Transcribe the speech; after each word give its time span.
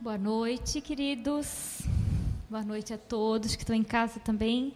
Boa 0.00 0.16
noite, 0.16 0.80
queridos. 0.80 1.80
Boa 2.48 2.62
noite 2.62 2.94
a 2.94 2.98
todos 2.98 3.56
que 3.56 3.62
estão 3.62 3.74
em 3.74 3.82
casa 3.82 4.20
também. 4.20 4.72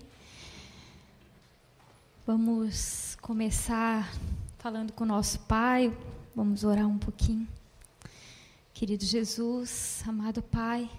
Vamos 2.27 3.17
começar 3.23 4.13
falando 4.59 4.93
com 4.93 5.05
o 5.05 5.07
nosso 5.07 5.39
Pai. 5.39 5.97
Vamos 6.35 6.65
orar 6.65 6.89
um 6.89 6.99
pouquinho. 6.99 7.47
Querido 8.75 9.05
Jesus, 9.05 10.03
amado 10.09 10.43
Pai, 10.43 10.91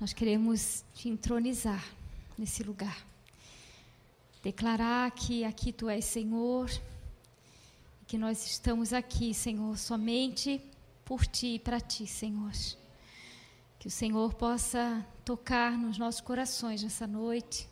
nós 0.00 0.12
queremos 0.12 0.84
te 0.94 1.08
entronizar 1.08 1.84
nesse 2.38 2.62
lugar. 2.62 3.04
Declarar 4.40 5.10
que 5.10 5.44
aqui 5.44 5.72
tu 5.72 5.88
és 5.88 6.04
Senhor, 6.04 6.70
que 8.06 8.16
nós 8.16 8.46
estamos 8.46 8.92
aqui, 8.92 9.34
Senhor, 9.34 9.76
somente 9.76 10.60
por 11.04 11.26
ti 11.26 11.54
e 11.54 11.58
para 11.58 11.80
ti, 11.80 12.06
Senhor. 12.06 12.52
Que 13.80 13.88
o 13.88 13.90
Senhor 13.90 14.34
possa 14.34 15.04
tocar 15.24 15.72
nos 15.72 15.96
nossos 15.96 16.20
corações 16.20 16.82
nessa 16.82 17.06
noite. 17.06 17.66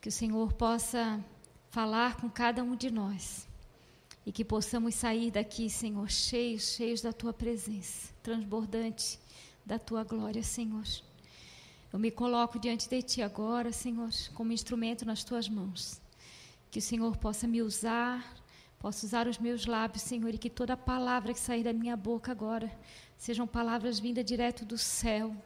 Que 0.00 0.08
o 0.08 0.12
Senhor 0.12 0.52
possa 0.54 1.24
falar 1.70 2.16
com 2.16 2.28
cada 2.28 2.64
um 2.64 2.74
de 2.74 2.90
nós. 2.90 3.48
E 4.26 4.32
que 4.32 4.44
possamos 4.44 4.96
sair 4.96 5.30
daqui, 5.30 5.70
Senhor, 5.70 6.10
cheios, 6.10 6.74
cheios 6.74 7.00
da 7.00 7.12
tua 7.12 7.32
presença, 7.32 8.12
transbordante 8.20 9.16
da 9.64 9.78
tua 9.78 10.02
glória, 10.02 10.42
Senhor. 10.42 10.82
Eu 11.92 12.00
me 12.00 12.10
coloco 12.10 12.58
diante 12.58 12.88
de 12.88 13.00
ti 13.00 13.22
agora, 13.22 13.70
Senhor, 13.70 14.10
como 14.34 14.52
instrumento 14.52 15.04
nas 15.04 15.22
tuas 15.22 15.48
mãos. 15.48 16.00
Que 16.68 16.80
o 16.80 16.82
Senhor 16.82 17.16
possa 17.16 17.46
me 17.46 17.62
usar, 17.62 18.41
possa 18.82 19.06
usar 19.06 19.28
os 19.28 19.38
meus 19.38 19.64
lábios, 19.64 20.02
Senhor, 20.02 20.34
e 20.34 20.38
que 20.38 20.50
toda 20.50 20.76
palavra 20.76 21.32
que 21.32 21.38
sair 21.38 21.62
da 21.62 21.72
minha 21.72 21.96
boca 21.96 22.32
agora 22.32 22.68
sejam 23.16 23.46
palavras 23.46 24.00
vindas 24.00 24.24
direto 24.24 24.64
do 24.64 24.76
céu, 24.76 25.36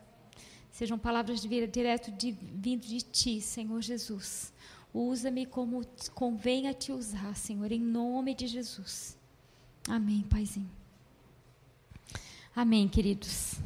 sejam 0.73 0.99
palavras 0.99 1.43
de, 1.43 1.67
direto 1.67 2.11
de, 2.11 2.33
vindo 2.33 2.87
de 2.87 3.03
ti, 3.03 3.43
Senhor 3.43 3.83
Jesus. 3.83 4.55
Usa-me 4.93 5.45
como 5.45 5.85
convém 6.15 6.67
a 6.67 6.73
te 6.73 6.91
usar, 6.91 7.37
Senhor, 7.37 7.71
em 7.71 7.79
nome 7.79 8.35
de 8.35 8.47
Jesus. 8.47 9.19
Amém, 9.87 10.23
Paizinho. 10.23 10.71
Amém, 12.55 12.89
queridos. 12.89 13.57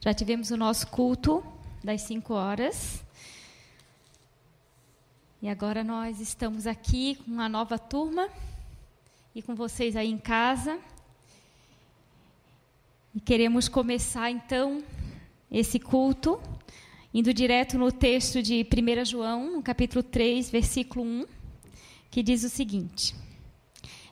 Já 0.00 0.14
tivemos 0.14 0.50
o 0.50 0.56
nosso 0.56 0.86
culto 0.86 1.44
das 1.84 2.00
cinco 2.00 2.32
horas. 2.32 3.04
E 5.42 5.48
agora 5.48 5.82
nós 5.82 6.20
estamos 6.20 6.68
aqui 6.68 7.16
com 7.16 7.32
uma 7.32 7.48
nova 7.48 7.76
turma 7.76 8.28
e 9.34 9.42
com 9.42 9.56
vocês 9.56 9.96
aí 9.96 10.08
em 10.08 10.16
casa. 10.16 10.78
E 13.12 13.18
queremos 13.18 13.68
começar 13.68 14.30
então 14.30 14.84
esse 15.50 15.80
culto 15.80 16.40
indo 17.12 17.34
direto 17.34 17.76
no 17.76 17.90
texto 17.90 18.40
de 18.40 18.64
1 18.64 19.04
João, 19.04 19.56
no 19.56 19.62
capítulo 19.64 20.00
3, 20.00 20.48
versículo 20.48 21.04
1, 21.04 21.26
que 22.08 22.22
diz 22.22 22.44
o 22.44 22.48
seguinte: 22.48 23.12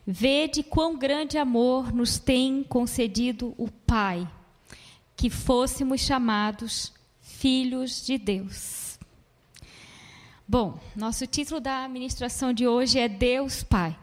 Vede 0.05 0.65
quão 0.65 0.99
grande 0.99 1.39
amor 1.39 1.95
nos 1.95 2.19
tem 2.19 2.65
concedido 2.65 3.55
o 3.57 3.71
Pai, 3.71 4.29
que 5.17 5.31
fôssemos 5.31 6.01
chamados 6.01 6.93
filhos 7.23 8.05
de 8.05 8.19
Deus. 8.19 8.80
Bom, 10.53 10.81
nosso 10.97 11.29
título 11.29 11.61
da 11.61 11.87
ministração 11.87 12.53
de 12.53 12.67
hoje 12.67 12.99
é 12.99 13.07
Deus 13.07 13.63
Pai. 13.63 13.97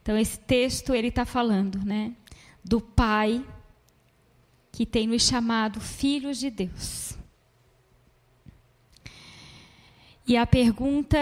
Então 0.00 0.16
esse 0.16 0.38
texto 0.38 0.94
ele 0.94 1.08
está 1.08 1.24
falando, 1.24 1.84
né, 1.84 2.14
do 2.64 2.80
Pai 2.80 3.44
que 4.70 4.86
tem 4.86 5.08
nos 5.08 5.22
chamado 5.22 5.80
filhos 5.80 6.38
de 6.38 6.50
Deus. 6.50 7.18
E 10.24 10.36
a 10.36 10.46
pergunta 10.46 11.18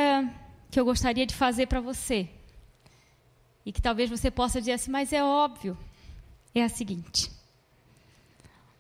que 0.71 0.79
eu 0.79 0.85
gostaria 0.85 1.25
de 1.25 1.35
fazer 1.35 1.67
para 1.67 1.81
você, 1.81 2.29
e 3.65 3.73
que 3.73 3.81
talvez 3.81 4.11
você 4.11 4.31
possa 4.31 4.61
dizer 4.61 4.73
assim, 4.73 4.91
mas 4.91 5.11
é 5.15 5.25
óbvio, 5.25 5.75
é 6.55 6.63
a 6.63 6.69
seguinte: 6.69 7.31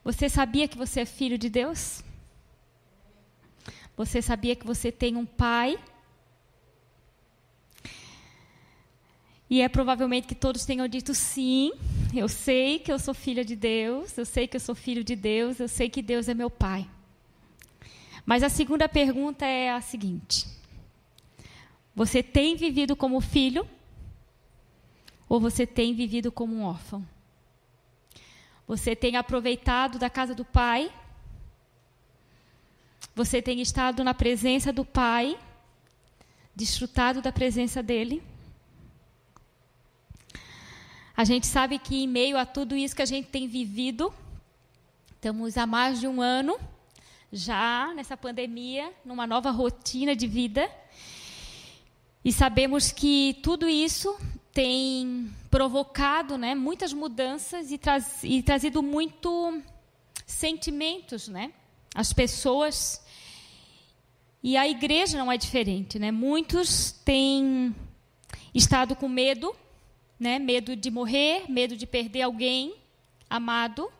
Você 0.05 0.28
sabia 0.28 0.69
que 0.69 0.77
você 0.77 1.00
é 1.00 1.06
filho 1.06 1.38
de 1.38 1.49
Deus? 1.49 2.03
Você 3.97 4.21
sabia 4.21 4.56
que 4.56 4.66
você 4.66 4.91
tem 4.91 5.16
um 5.16 5.25
pai? 5.25 5.78
E 9.49 9.60
é 9.60 9.69
provavelmente 9.69 10.27
que 10.27 10.34
todos 10.34 10.65
tenham 10.65 10.88
dito 10.88 11.15
sim, 11.15 11.72
eu 12.12 12.28
sei 12.28 12.78
que 12.78 12.91
eu 12.91 12.99
sou 12.99 13.15
filha 13.15 13.44
de 13.44 13.55
Deus, 13.55 14.16
eu 14.19 14.25
sei 14.25 14.49
que 14.49 14.56
eu 14.56 14.60
sou 14.60 14.75
filho 14.75 15.05
de 15.05 15.15
Deus, 15.15 15.60
eu 15.60 15.69
sei 15.69 15.88
que 15.88 16.03
Deus 16.03 16.28
é 16.28 16.34
meu 16.34 16.50
pai. 16.50 16.88
Mas 18.27 18.43
a 18.43 18.49
segunda 18.49 18.88
pergunta 18.88 19.44
é 19.44 19.71
a 19.71 19.81
seguinte: 19.81 20.47
Você 21.94 22.22
tem 22.22 22.56
vivido 22.56 22.97
como 22.97 23.21
filho 23.21 23.69
ou 25.28 25.38
você 25.38 25.66
tem 25.66 25.94
vivido 25.94 26.32
como 26.32 26.55
um 26.55 26.65
órfão? 26.65 27.06
Você 28.66 28.97
tem 28.97 29.16
aproveitado 29.16 29.99
da 29.99 30.09
casa 30.09 30.34
do 30.34 30.44
pai? 30.44 30.91
Você 33.16 33.41
tem 33.41 33.60
estado 33.60 34.02
na 34.02 34.12
presença 34.12 34.72
do 34.72 34.84
pai? 34.84 35.38
Desfrutado 36.52 37.22
da 37.22 37.30
presença 37.30 37.80
dele? 37.80 38.20
A 41.16 41.22
gente 41.22 41.47
sabe 41.47 41.78
que, 41.78 42.02
em 42.02 42.08
meio 42.08 42.36
a 42.36 42.44
tudo 42.44 42.75
isso 42.75 42.97
que 42.97 43.02
a 43.02 43.06
gente 43.06 43.28
tem 43.28 43.47
vivido, 43.47 44.12
estamos 45.14 45.56
há 45.56 45.64
mais 45.64 46.00
de 46.00 46.08
um 46.08 46.20
ano 46.20 46.58
já 47.32 47.92
nessa 47.94 48.16
pandemia, 48.16 48.92
numa 49.04 49.28
nova 49.28 49.52
rotina 49.52 50.16
de 50.16 50.26
vida. 50.26 50.69
E 52.25 52.32
sabemos 52.32 52.91
que 52.91 53.38
tudo 53.44 53.69
isso 53.69 54.19
tem 54.52 55.32
provocado 55.52 56.36
né, 56.36 56.56
muitas 56.56 56.92
mudanças 56.92 57.70
e, 57.70 57.78
traz, 57.78 58.25
e 58.25 58.42
trazido 58.42 58.82
muito 58.82 59.62
sentimentos, 60.26 61.28
né? 61.28 61.52
As 61.94 62.12
pessoas. 62.12 63.03
E 64.44 64.56
a 64.56 64.69
igreja 64.69 65.19
não 65.19 65.32
é 65.32 65.37
diferente, 65.37 65.99
né? 65.99 66.12
Muitos 66.12 66.93
têm 67.05 67.75
estado 68.55 68.94
com 68.94 69.09
medo 69.09 69.56
né? 70.19 70.38
Medo 70.38 70.77
de 70.77 70.91
morrer, 70.91 71.44
medo 71.50 71.77
de 71.77 71.87
perder 71.87 72.22
alguém 72.22 72.75
amado, 73.28 73.91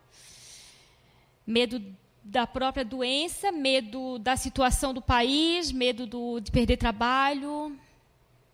medo 1.45 1.79
da 2.23 2.47
própria 2.47 2.83
doença, 2.83 3.51
medo 3.51 4.17
da 4.17 4.35
situação 4.35 4.93
do 4.93 5.01
país, 5.01 5.71
medo 5.71 6.07
do, 6.07 6.39
de 6.39 6.51
perder 6.51 6.77
trabalho, 6.77 7.77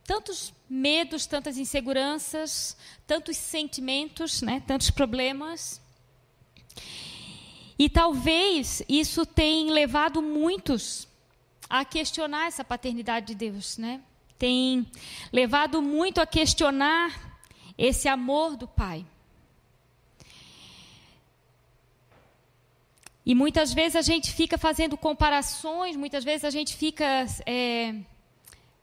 tantos 0.03 0.53
medos, 0.69 1.25
tantas 1.25 1.57
inseguranças, 1.57 2.75
tantos 3.07 3.37
sentimentos, 3.37 4.41
né? 4.41 4.61
Tantos 4.65 4.89
problemas. 4.89 5.79
E 7.77 7.87
talvez 7.89 8.83
isso 8.89 9.25
tenha 9.25 9.71
levado 9.71 10.21
muitos 10.21 11.07
a 11.71 11.85
questionar 11.85 12.47
essa 12.47 12.65
paternidade 12.65 13.27
de 13.27 13.35
Deus, 13.35 13.77
né? 13.77 14.01
Tem 14.37 14.85
levado 15.31 15.81
muito 15.81 16.19
a 16.19 16.25
questionar 16.25 17.17
esse 17.77 18.09
amor 18.09 18.57
do 18.57 18.67
Pai. 18.67 19.05
E 23.25 23.33
muitas 23.33 23.71
vezes 23.71 23.95
a 23.95 24.01
gente 24.01 24.33
fica 24.33 24.57
fazendo 24.57 24.97
comparações, 24.97 25.95
muitas 25.95 26.25
vezes 26.25 26.43
a 26.43 26.49
gente 26.49 26.75
fica 26.75 27.25
é, 27.45 27.95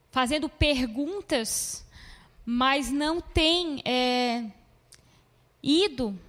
fazendo 0.09 0.49
perguntas, 0.49 1.85
mas 2.43 2.89
não 2.89 3.21
tem 3.21 3.83
é, 3.85 4.45
ido 5.61 6.19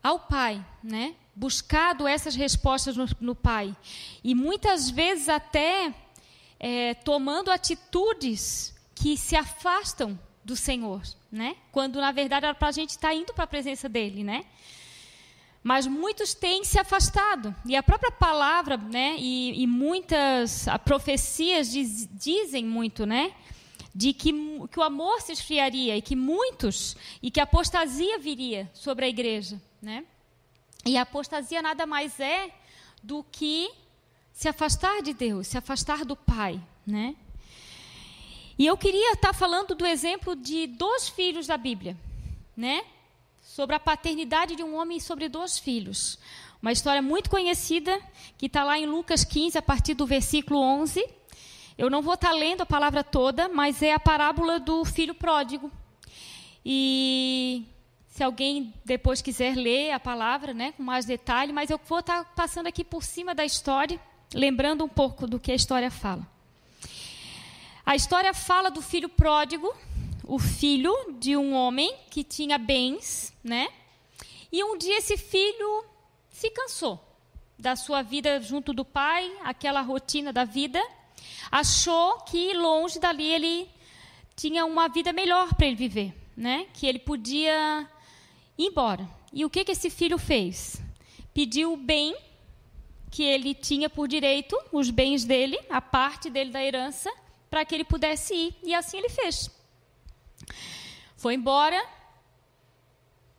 ao 0.00 0.20
Pai, 0.20 0.64
né? 0.84 1.16
Buscado 1.36 2.08
essas 2.08 2.34
respostas 2.34 2.96
no, 2.96 3.06
no 3.20 3.34
Pai. 3.34 3.76
E 4.24 4.34
muitas 4.34 4.88
vezes 4.88 5.28
até 5.28 5.94
é, 6.58 6.94
tomando 6.94 7.50
atitudes 7.50 8.74
que 8.94 9.18
se 9.18 9.36
afastam 9.36 10.18
do 10.42 10.56
Senhor, 10.56 11.02
né? 11.30 11.56
Quando 11.70 12.00
na 12.00 12.10
verdade 12.10 12.46
era 12.46 12.54
para 12.54 12.68
a 12.68 12.72
gente 12.72 12.90
estar 12.90 13.08
tá 13.08 13.14
indo 13.14 13.34
para 13.34 13.44
a 13.44 13.48
presença 13.48 13.88
dele, 13.88 14.24
né? 14.24 14.46
Mas 15.62 15.86
muitos 15.86 16.32
têm 16.32 16.64
se 16.64 16.78
afastado 16.78 17.54
e 17.66 17.74
a 17.76 17.82
própria 17.82 18.12
palavra, 18.12 18.76
né? 18.76 19.16
E, 19.18 19.62
e 19.62 19.66
muitas 19.66 20.66
profecias 20.84 21.70
diz, 21.70 22.08
dizem 22.12 22.64
muito, 22.64 23.04
né? 23.04 23.34
De 23.94 24.12
que, 24.12 24.32
que 24.70 24.78
o 24.78 24.82
amor 24.82 25.20
se 25.20 25.32
esfriaria 25.32 25.96
e 25.96 26.00
que 26.00 26.14
muitos 26.14 26.96
e 27.20 27.30
que 27.30 27.40
a 27.40 27.42
apostasia 27.42 28.18
viria 28.18 28.70
sobre 28.72 29.04
a 29.04 29.08
igreja, 29.08 29.60
né? 29.82 30.04
E 30.86 30.96
a 30.96 31.02
apostasia 31.02 31.60
nada 31.60 31.86
mais 31.86 32.18
é 32.20 32.50
do 33.02 33.24
que 33.24 33.70
se 34.32 34.48
afastar 34.48 35.02
de 35.02 35.12
Deus, 35.12 35.48
se 35.48 35.58
afastar 35.58 36.04
do 36.04 36.16
Pai, 36.16 36.60
né? 36.86 37.14
E 38.58 38.64
eu 38.64 38.76
queria 38.76 39.12
estar 39.12 39.34
falando 39.34 39.74
do 39.74 39.84
exemplo 39.84 40.34
de 40.34 40.66
dois 40.66 41.08
filhos 41.08 41.46
da 41.46 41.56
Bíblia, 41.56 41.96
né? 42.56 42.84
sobre 43.56 43.74
a 43.74 43.80
paternidade 43.80 44.54
de 44.54 44.62
um 44.62 44.76
homem 44.76 45.00
sobre 45.00 45.30
dois 45.30 45.58
filhos. 45.58 46.18
Uma 46.60 46.72
história 46.72 47.00
muito 47.00 47.30
conhecida, 47.30 47.98
que 48.36 48.44
está 48.44 48.62
lá 48.62 48.78
em 48.78 48.84
Lucas 48.84 49.24
15, 49.24 49.56
a 49.56 49.62
partir 49.62 49.94
do 49.94 50.04
versículo 50.04 50.60
11. 50.60 51.02
Eu 51.78 51.88
não 51.88 52.02
vou 52.02 52.12
estar 52.12 52.30
tá 52.30 52.34
lendo 52.34 52.60
a 52.60 52.66
palavra 52.66 53.02
toda, 53.02 53.48
mas 53.48 53.80
é 53.80 53.94
a 53.94 53.98
parábola 53.98 54.60
do 54.60 54.84
filho 54.84 55.14
pródigo. 55.14 55.72
E 56.62 57.64
se 58.16 58.24
alguém 58.24 58.72
depois 58.82 59.20
quiser 59.20 59.54
ler 59.54 59.90
a 59.90 60.00
palavra, 60.00 60.54
né, 60.54 60.72
com 60.72 60.82
mais 60.82 61.04
detalhe, 61.04 61.52
mas 61.52 61.68
eu 61.68 61.78
vou 61.86 61.98
estar 61.98 62.24
passando 62.34 62.66
aqui 62.66 62.82
por 62.82 63.04
cima 63.04 63.34
da 63.34 63.44
história, 63.44 64.00
lembrando 64.32 64.82
um 64.82 64.88
pouco 64.88 65.26
do 65.26 65.38
que 65.38 65.52
a 65.52 65.54
história 65.54 65.90
fala. 65.90 66.26
A 67.84 67.94
história 67.94 68.32
fala 68.32 68.70
do 68.70 68.80
filho 68.80 69.10
pródigo, 69.10 69.70
o 70.24 70.38
filho 70.38 70.94
de 71.20 71.36
um 71.36 71.52
homem 71.52 71.94
que 72.08 72.24
tinha 72.24 72.56
bens, 72.56 73.34
né? 73.44 73.68
E 74.50 74.64
um 74.64 74.78
dia 74.78 74.96
esse 74.96 75.18
filho 75.18 75.84
se 76.30 76.48
cansou 76.48 76.98
da 77.58 77.76
sua 77.76 78.00
vida 78.00 78.40
junto 78.40 78.72
do 78.72 78.82
pai, 78.82 79.30
aquela 79.44 79.82
rotina 79.82 80.32
da 80.32 80.44
vida, 80.44 80.82
achou 81.52 82.20
que 82.20 82.54
longe 82.54 82.98
dali 82.98 83.30
ele 83.30 83.68
tinha 84.34 84.64
uma 84.64 84.88
vida 84.88 85.12
melhor 85.12 85.54
para 85.54 85.66
ele 85.66 85.76
viver, 85.76 86.14
né? 86.34 86.66
Que 86.72 86.86
ele 86.86 86.98
podia 86.98 87.86
embora. 88.64 89.08
E 89.32 89.44
o 89.44 89.50
que 89.50 89.64
que 89.64 89.72
esse 89.72 89.90
filho 89.90 90.18
fez? 90.18 90.80
Pediu 91.34 91.74
o 91.74 91.76
bem 91.76 92.16
que 93.10 93.22
ele 93.22 93.54
tinha 93.54 93.88
por 93.88 94.08
direito, 94.08 94.58
os 94.72 94.90
bens 94.90 95.24
dele, 95.24 95.58
a 95.70 95.80
parte 95.80 96.28
dele 96.30 96.50
da 96.50 96.62
herança, 96.62 97.12
para 97.50 97.64
que 97.64 97.74
ele 97.74 97.84
pudesse 97.84 98.34
ir. 98.34 98.54
E 98.62 98.74
assim 98.74 98.98
ele 98.98 99.08
fez. 99.08 99.50
Foi 101.16 101.34
embora, 101.34 101.82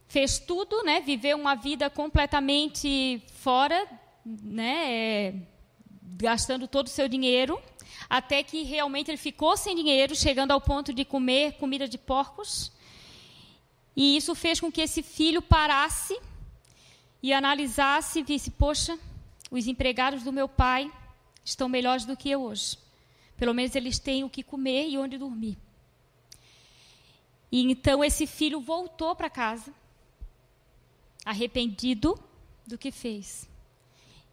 fez 0.07 0.39
tudo, 0.39 0.83
né? 0.83 0.99
Viveu 1.01 1.37
uma 1.37 1.55
vida 1.55 1.89
completamente 1.89 3.21
fora, 3.33 3.87
né? 4.25 4.91
É, 4.91 5.33
gastando 6.17 6.67
todo 6.67 6.87
o 6.87 6.89
seu 6.89 7.07
dinheiro, 7.07 7.61
até 8.09 8.41
que 8.41 8.63
realmente 8.63 9.11
ele 9.11 9.17
ficou 9.17 9.55
sem 9.55 9.75
dinheiro, 9.75 10.15
chegando 10.15 10.51
ao 10.51 10.61
ponto 10.61 10.93
de 10.93 11.05
comer 11.05 11.53
comida 11.53 11.87
de 11.87 11.97
porcos. 11.97 12.71
E 13.99 14.15
isso 14.15 14.35
fez 14.35 14.59
com 14.59 14.71
que 14.71 14.81
esse 14.81 15.01
filho 15.01 15.41
parasse 15.41 16.15
e 17.21 17.33
analisasse 17.33 18.19
e 18.19 18.23
visse: 18.23 18.51
poxa, 18.51 18.97
os 19.49 19.65
empregados 19.65 20.21
do 20.21 20.31
meu 20.31 20.47
pai 20.47 20.93
estão 21.43 21.67
melhores 21.67 22.05
do 22.05 22.15
que 22.15 22.29
eu 22.29 22.43
hoje. 22.43 22.77
Pelo 23.35 23.55
menos 23.55 23.75
eles 23.75 23.97
têm 23.97 24.23
o 24.23 24.29
que 24.29 24.43
comer 24.43 24.87
e 24.87 24.99
onde 24.99 25.17
dormir. 25.17 25.57
E 27.51 27.63
então 27.63 28.03
esse 28.03 28.27
filho 28.27 28.61
voltou 28.61 29.15
para 29.15 29.31
casa, 29.31 29.73
arrependido 31.25 32.19
do 32.67 32.77
que 32.77 32.91
fez. 32.91 33.49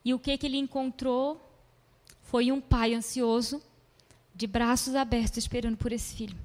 E 0.04 0.12
o 0.12 0.18
que, 0.18 0.36
que 0.36 0.44
ele 0.44 0.58
encontrou 0.58 1.40
foi 2.20 2.52
um 2.52 2.60
pai 2.60 2.92
ansioso, 2.92 3.62
de 4.34 4.46
braços 4.46 4.94
abertos, 4.94 5.38
esperando 5.38 5.78
por 5.78 5.90
esse 5.90 6.14
filho. 6.14 6.43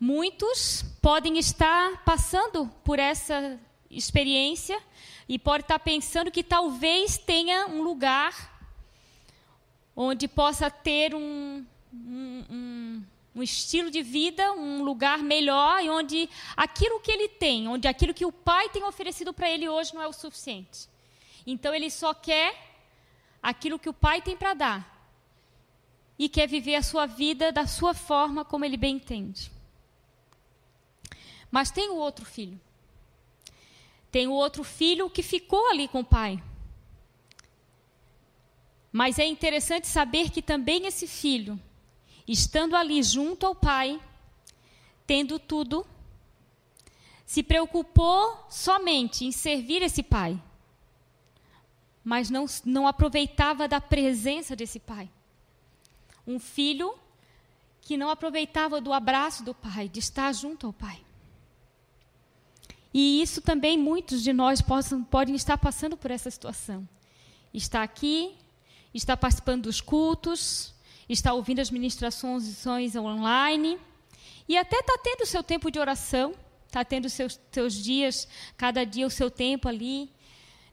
Muitos 0.00 0.84
podem 1.02 1.38
estar 1.38 2.04
passando 2.04 2.66
por 2.84 2.98
essa 2.98 3.58
experiência 3.90 4.80
e 5.28 5.38
podem 5.38 5.62
estar 5.62 5.78
pensando 5.78 6.30
que 6.30 6.42
talvez 6.42 7.18
tenha 7.18 7.66
um 7.66 7.82
lugar 7.82 8.56
onde 9.96 10.28
possa 10.28 10.70
ter 10.70 11.14
um, 11.14 11.66
um, 11.92 12.44
um 12.50 13.02
um 13.38 13.42
estilo 13.42 13.88
de 13.88 14.02
vida, 14.02 14.52
um 14.52 14.82
lugar 14.82 15.18
melhor, 15.18 15.82
e 15.82 15.88
onde 15.88 16.28
aquilo 16.56 16.98
que 16.98 17.10
ele 17.10 17.28
tem, 17.28 17.68
onde 17.68 17.86
aquilo 17.86 18.12
que 18.12 18.26
o 18.26 18.32
pai 18.32 18.68
tem 18.68 18.82
oferecido 18.82 19.32
para 19.32 19.48
ele 19.48 19.68
hoje 19.68 19.94
não 19.94 20.02
é 20.02 20.08
o 20.08 20.12
suficiente. 20.12 20.88
Então 21.46 21.72
ele 21.72 21.88
só 21.88 22.12
quer 22.12 22.52
aquilo 23.40 23.78
que 23.78 23.88
o 23.88 23.94
pai 23.94 24.20
tem 24.20 24.36
para 24.36 24.54
dar. 24.54 24.98
E 26.18 26.28
quer 26.28 26.48
viver 26.48 26.74
a 26.74 26.82
sua 26.82 27.06
vida 27.06 27.52
da 27.52 27.64
sua 27.64 27.94
forma 27.94 28.44
como 28.44 28.64
ele 28.64 28.76
bem 28.76 28.96
entende. 28.96 29.52
Mas 31.50 31.70
tem 31.70 31.90
o 31.90 31.96
outro 31.96 32.24
filho. 32.24 32.60
Tem 34.10 34.26
o 34.26 34.32
outro 34.32 34.64
filho 34.64 35.10
que 35.10 35.22
ficou 35.22 35.70
ali 35.70 35.88
com 35.88 36.00
o 36.00 36.04
pai. 36.04 36.42
Mas 38.92 39.18
é 39.18 39.26
interessante 39.26 39.86
saber 39.86 40.30
que 40.30 40.40
também 40.42 40.86
esse 40.86 41.06
filho 41.06 41.60
estando 42.26 42.76
ali 42.76 43.02
junto 43.02 43.46
ao 43.46 43.54
Pai, 43.54 44.00
tendo 45.06 45.38
tudo, 45.38 45.86
se 47.24 47.42
preocupou 47.42 48.46
somente 48.50 49.24
em 49.24 49.32
servir 49.32 49.82
esse 49.82 50.02
Pai, 50.02 50.40
mas 52.04 52.30
não, 52.30 52.46
não 52.64 52.86
aproveitava 52.86 53.66
da 53.66 53.80
presença 53.80 54.54
desse 54.54 54.78
Pai. 54.78 55.10
Um 56.26 56.38
filho 56.38 56.94
que 57.80 57.96
não 57.96 58.10
aproveitava 58.10 58.80
do 58.80 58.92
abraço 58.92 59.42
do 59.42 59.54
Pai, 59.54 59.88
de 59.88 59.98
estar 59.98 60.32
junto 60.32 60.66
ao 60.66 60.72
Pai. 60.72 61.02
E 62.92 63.20
isso 63.22 63.40
também 63.40 63.76
muitos 63.76 64.22
de 64.22 64.32
nós 64.32 64.60
possam, 64.62 65.02
podem 65.04 65.34
estar 65.34 65.58
passando 65.58 65.96
por 65.96 66.10
essa 66.10 66.30
situação. 66.30 66.88
Está 67.52 67.82
aqui, 67.82 68.34
está 68.94 69.16
participando 69.16 69.64
dos 69.64 69.80
cultos, 69.80 70.74
está 71.08 71.32
ouvindo 71.32 71.60
as 71.60 71.70
ministrações 71.70 72.66
online 72.96 73.78
e 74.48 74.56
até 74.56 74.78
está 74.78 74.98
tendo 75.02 75.22
o 75.22 75.26
seu 75.26 75.42
tempo 75.42 75.70
de 75.70 75.78
oração, 75.78 76.34
está 76.66 76.84
tendo 76.84 77.08
seus, 77.08 77.38
seus 77.50 77.74
dias, 77.74 78.26
cada 78.56 78.84
dia 78.84 79.06
o 79.06 79.10
seu 79.10 79.30
tempo 79.30 79.68
ali 79.68 80.10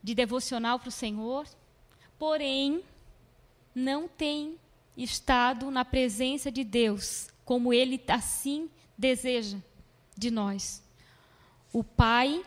de 0.02 0.14
devocional 0.14 0.80
para 0.80 0.90
o 0.90 0.92
Senhor, 0.92 1.46
porém 2.18 2.84
não 3.74 4.08
tem 4.08 4.58
estado 4.96 5.70
na 5.70 5.84
presença 5.84 6.52
de 6.52 6.64
Deus 6.64 7.28
como 7.44 7.74
Ele 7.74 8.02
assim 8.08 8.70
deseja 8.98 9.58
de 10.18 10.32
nós. 10.32 10.85
O 11.75 11.83
Pai 11.83 12.42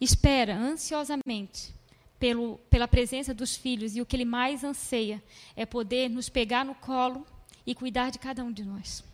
espera 0.00 0.56
ansiosamente 0.56 1.74
pelo, 2.18 2.56
pela 2.70 2.88
presença 2.88 3.34
dos 3.34 3.54
filhos 3.54 3.94
e 3.94 4.00
o 4.00 4.06
que 4.06 4.16
ele 4.16 4.24
mais 4.24 4.64
anseia 4.64 5.22
é 5.54 5.66
poder 5.66 6.08
nos 6.08 6.30
pegar 6.30 6.64
no 6.64 6.74
colo 6.74 7.26
e 7.66 7.74
cuidar 7.74 8.10
de 8.10 8.18
cada 8.18 8.42
um 8.42 8.50
de 8.50 8.64
nós. 8.64 9.04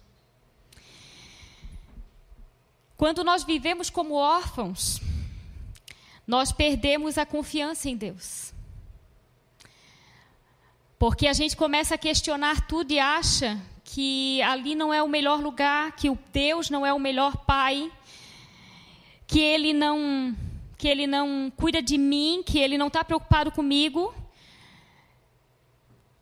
Quando 2.97 3.25
nós 3.25 3.43
vivemos 3.43 3.91
como 3.91 4.15
órfãos, 4.15 5.01
nós 6.25 6.53
perdemos 6.53 7.19
a 7.19 7.27
confiança 7.27 7.91
em 7.91 7.97
Deus. 7.97 8.55
Porque 11.01 11.27
a 11.27 11.33
gente 11.33 11.57
começa 11.57 11.97
a 11.97 11.99
questionar 11.99 12.69
tudo 12.69 12.93
e 12.93 13.01
acha 13.01 13.61
que 13.83 14.41
ali 14.43 14.77
não 14.77 14.95
é 14.95 15.03
o 15.03 15.09
melhor 15.09 15.41
lugar, 15.41 15.97
que 15.97 16.09
o 16.09 16.17
Deus 16.33 16.71
não 16.71 16.87
é 16.87 16.93
o 16.93 17.01
melhor 17.01 17.39
pai, 17.39 17.91
que 19.27 19.41
ele 19.41 19.73
não 19.73 20.35
que 20.79 20.87
ele 20.87 21.07
não 21.07 21.51
cuida 21.57 21.81
de 21.81 21.97
mim, 21.97 22.43
que 22.45 22.59
ele 22.59 22.77
não 22.77 22.89
está 22.89 23.03
preocupado 23.03 23.51
comigo, 23.51 24.15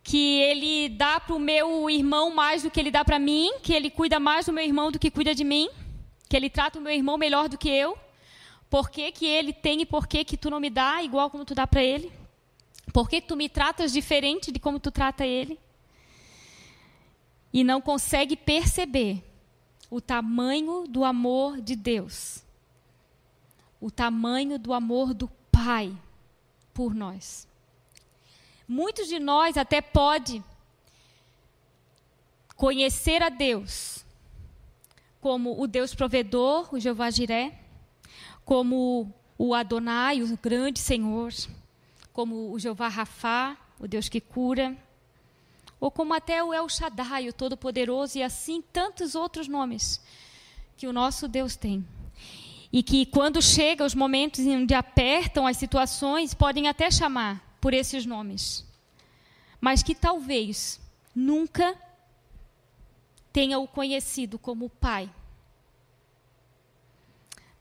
que 0.02 0.40
ele 0.40 0.88
dá 0.90 1.18
para 1.18 1.34
o 1.34 1.40
meu 1.40 1.90
irmão 1.90 2.32
mais 2.32 2.62
do 2.62 2.70
que 2.70 2.78
ele 2.78 2.90
dá 2.90 3.04
para 3.04 3.18
mim, 3.18 3.54
que 3.62 3.72
ele 3.72 3.90
cuida 3.90 4.20
mais 4.20 4.46
do 4.46 4.52
meu 4.52 4.64
irmão 4.64 4.92
do 4.92 4.98
que 4.98 5.10
cuida 5.10 5.34
de 5.34 5.42
mim, 5.42 5.68
que 6.28 6.36
ele 6.36 6.48
trata 6.48 6.78
o 6.78 6.82
meu 6.82 6.92
irmão 6.92 7.18
melhor 7.18 7.48
do 7.48 7.58
que 7.58 7.68
eu. 7.68 7.98
Por 8.70 8.90
que, 8.90 9.10
que 9.10 9.26
ele 9.26 9.52
tem 9.52 9.80
e 9.80 9.86
por 9.86 10.06
que, 10.06 10.24
que 10.24 10.36
tu 10.36 10.48
não 10.48 10.60
me 10.60 10.70
dá 10.70 11.02
igual 11.02 11.30
como 11.30 11.44
tu 11.44 11.54
dá 11.54 11.66
para 11.66 11.82
ele? 11.82 12.12
Por 12.92 13.08
que 13.08 13.20
tu 13.20 13.36
me 13.36 13.48
tratas 13.48 13.92
diferente 13.92 14.52
de 14.52 14.60
como 14.60 14.78
tu 14.78 14.90
trata 14.90 15.26
ele? 15.26 15.58
E 17.52 17.64
não 17.64 17.80
consegue 17.80 18.36
perceber 18.36 19.22
o 19.90 20.00
tamanho 20.00 20.84
do 20.88 21.04
amor 21.04 21.60
de 21.60 21.74
Deus 21.74 22.43
o 23.84 23.90
tamanho 23.90 24.58
do 24.58 24.72
amor 24.72 25.12
do 25.12 25.28
Pai 25.52 25.94
por 26.72 26.94
nós. 26.94 27.46
Muitos 28.66 29.08
de 29.08 29.18
nós 29.18 29.58
até 29.58 29.82
pode 29.82 30.42
conhecer 32.56 33.22
a 33.22 33.28
Deus 33.28 34.02
como 35.20 35.60
o 35.60 35.66
Deus 35.66 35.94
provedor, 35.94 36.74
o 36.74 36.80
Jeová 36.80 37.10
Jiré, 37.10 37.60
como 38.42 39.12
o 39.36 39.54
Adonai, 39.54 40.22
o 40.22 40.38
grande 40.38 40.78
Senhor, 40.78 41.30
como 42.10 42.52
o 42.52 42.58
Jeová 42.58 42.88
Rafá, 42.88 43.54
o 43.78 43.86
Deus 43.86 44.08
que 44.08 44.18
cura, 44.18 44.74
ou 45.78 45.90
como 45.90 46.14
até 46.14 46.42
o 46.42 46.54
El 46.54 46.70
Shaddai, 46.70 47.28
o 47.28 47.34
Todo-Poderoso, 47.34 48.16
e 48.16 48.22
assim 48.22 48.62
tantos 48.62 49.14
outros 49.14 49.46
nomes 49.46 50.00
que 50.74 50.86
o 50.86 50.92
nosso 50.92 51.28
Deus 51.28 51.54
tem. 51.54 51.86
E 52.76 52.82
que 52.82 53.06
quando 53.06 53.40
chega 53.40 53.84
os 53.84 53.94
momentos 53.94 54.44
onde 54.44 54.74
apertam 54.74 55.46
as 55.46 55.56
situações, 55.56 56.34
podem 56.34 56.66
até 56.66 56.90
chamar 56.90 57.56
por 57.60 57.72
esses 57.72 58.04
nomes. 58.04 58.66
Mas 59.60 59.80
que 59.80 59.94
talvez 59.94 60.80
nunca 61.14 61.78
tenha 63.32 63.60
o 63.60 63.68
conhecido 63.68 64.40
como 64.40 64.68
Pai. 64.68 65.08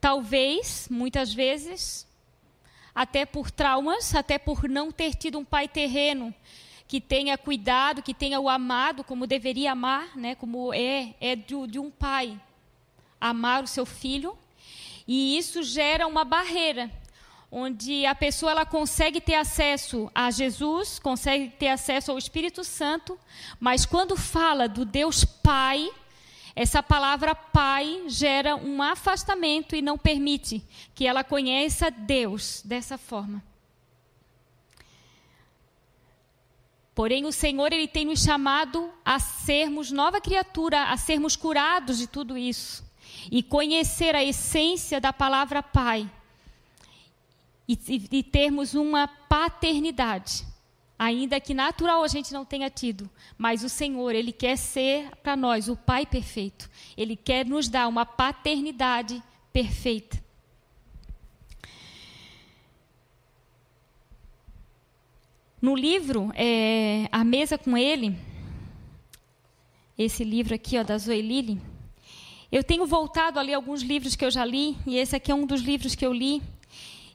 talvez, 0.02 0.88
muitas 0.90 1.32
vezes, 1.32 2.08
até 2.94 3.24
por 3.24 3.52
traumas, 3.52 4.16
até 4.16 4.40
por 4.40 4.68
não 4.68 4.92
ter 4.92 5.14
tido 5.14 5.38
um 5.38 5.46
pai 5.46 5.68
terreno 5.68 6.34
que 6.88 7.00
tenha 7.00 7.38
cuidado, 7.38 8.02
que 8.02 8.16
tenha 8.16 8.40
o 8.40 8.50
amado 8.50 9.04
como 9.04 9.28
deveria 9.28 9.74
amar, 9.74 10.18
né, 10.18 10.34
como 10.34 10.74
é, 10.74 11.14
é 11.22 11.36
de, 11.36 11.68
de 11.68 11.80
um 11.80 11.92
pai 11.92 12.42
amar 13.22 13.64
o 13.64 13.68
seu 13.68 13.86
filho. 13.86 14.36
E 15.08 15.38
isso 15.38 15.62
gera 15.64 16.08
uma 16.08 16.24
barreira, 16.24 16.90
onde 17.52 18.06
a 18.06 18.16
pessoa 18.16 18.52
ela 18.52 18.66
consegue 18.66 19.20
ter 19.20 19.36
acesso 19.36 20.10
a 20.16 20.32
Jesus, 20.32 20.98
consegue 20.98 21.50
ter 21.50 21.68
acesso 21.68 22.12
ao 22.12 22.18
Espírito 22.18 22.64
Santo, 22.64 23.20
mas 23.60 23.86
quando 23.86 24.16
fala 24.16 24.68
do 24.68 24.86
Deus 24.86 25.26
Pai, 25.26 25.90
essa 26.56 26.82
palavra 26.82 27.34
pai 27.34 28.04
gera 28.08 28.56
um 28.56 28.82
afastamento 28.82 29.76
e 29.76 29.82
não 29.82 29.98
permite 29.98 30.64
que 30.94 31.06
ela 31.06 31.24
conheça 31.24 31.90
Deus 31.90 32.62
dessa 32.64 32.98
forma. 32.98 33.44
Porém, 36.94 37.26
o 37.26 37.32
Senhor 37.32 37.74
ele 37.74 37.88
tem 37.88 38.06
nos 38.06 38.22
chamado 38.22 38.92
a 39.04 39.20
sermos 39.20 39.92
nova 39.92 40.22
criatura, 40.22 40.92
a 40.92 40.98
sermos 40.98 41.36
curados 41.36 41.98
de 41.98 42.06
tudo 42.06 42.38
isso 42.38 42.83
e 43.32 43.44
conhecer 43.44 44.16
a 44.16 44.24
essência 44.24 45.00
da 45.00 45.14
palavra 45.14 45.62
Pai 45.62 46.10
e, 47.68 47.78
e, 47.88 48.18
e 48.20 48.24
termos 48.24 48.74
uma 48.74 49.08
paternidade, 49.08 50.46
ainda 50.98 51.40
que 51.40 51.54
natural 51.54 52.04
a 52.04 52.08
gente 52.08 52.34
não 52.34 52.46
tenha 52.46 52.70
tido, 52.70 53.10
mas 53.38 53.64
o 53.64 53.70
Senhor 53.70 54.14
ele 54.14 54.32
quer 54.32 54.58
ser 54.58 55.10
para 55.24 55.36
nós 55.36 55.70
o 55.70 55.76
Pai 55.76 56.06
perfeito. 56.06 56.70
Ele 56.98 57.16
quer 57.16 57.46
nos 57.46 57.70
dar 57.70 57.88
uma 57.88 58.06
paternidade 58.06 59.22
perfeita. 59.52 60.22
No 65.62 65.76
livro 65.78 66.30
é, 66.36 67.08
A 67.10 67.24
Mesa 67.24 67.58
com 67.58 67.78
Ele, 67.78 68.18
esse 69.98 70.22
livro 70.24 70.54
aqui 70.54 70.78
ó, 70.78 70.84
da 70.84 70.98
Zoe 70.98 71.22
Lilly, 71.22 71.62
eu 72.54 72.64
tenho 72.64 72.86
voltado 72.86 73.40
a 73.40 73.42
ler 73.42 73.56
alguns 73.56 73.82
livros 73.82 74.16
que 74.16 74.24
eu 74.24 74.30
já 74.30 74.46
li, 74.46 74.78
e 74.86 74.96
esse 74.96 75.16
aqui 75.16 75.32
é 75.32 75.36
um 75.36 75.44
dos 75.44 75.62
livros 75.62 75.96
que 75.96 76.06
eu 76.06 76.14
li. 76.14 76.40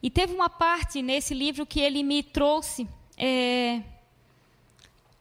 E 0.02 0.10
teve 0.10 0.34
uma 0.34 0.50
parte 0.50 1.00
nesse 1.00 1.32
livro 1.32 1.64
que 1.64 1.78
ele 1.78 2.02
me 2.02 2.24
trouxe 2.24 2.88
é, 3.16 3.80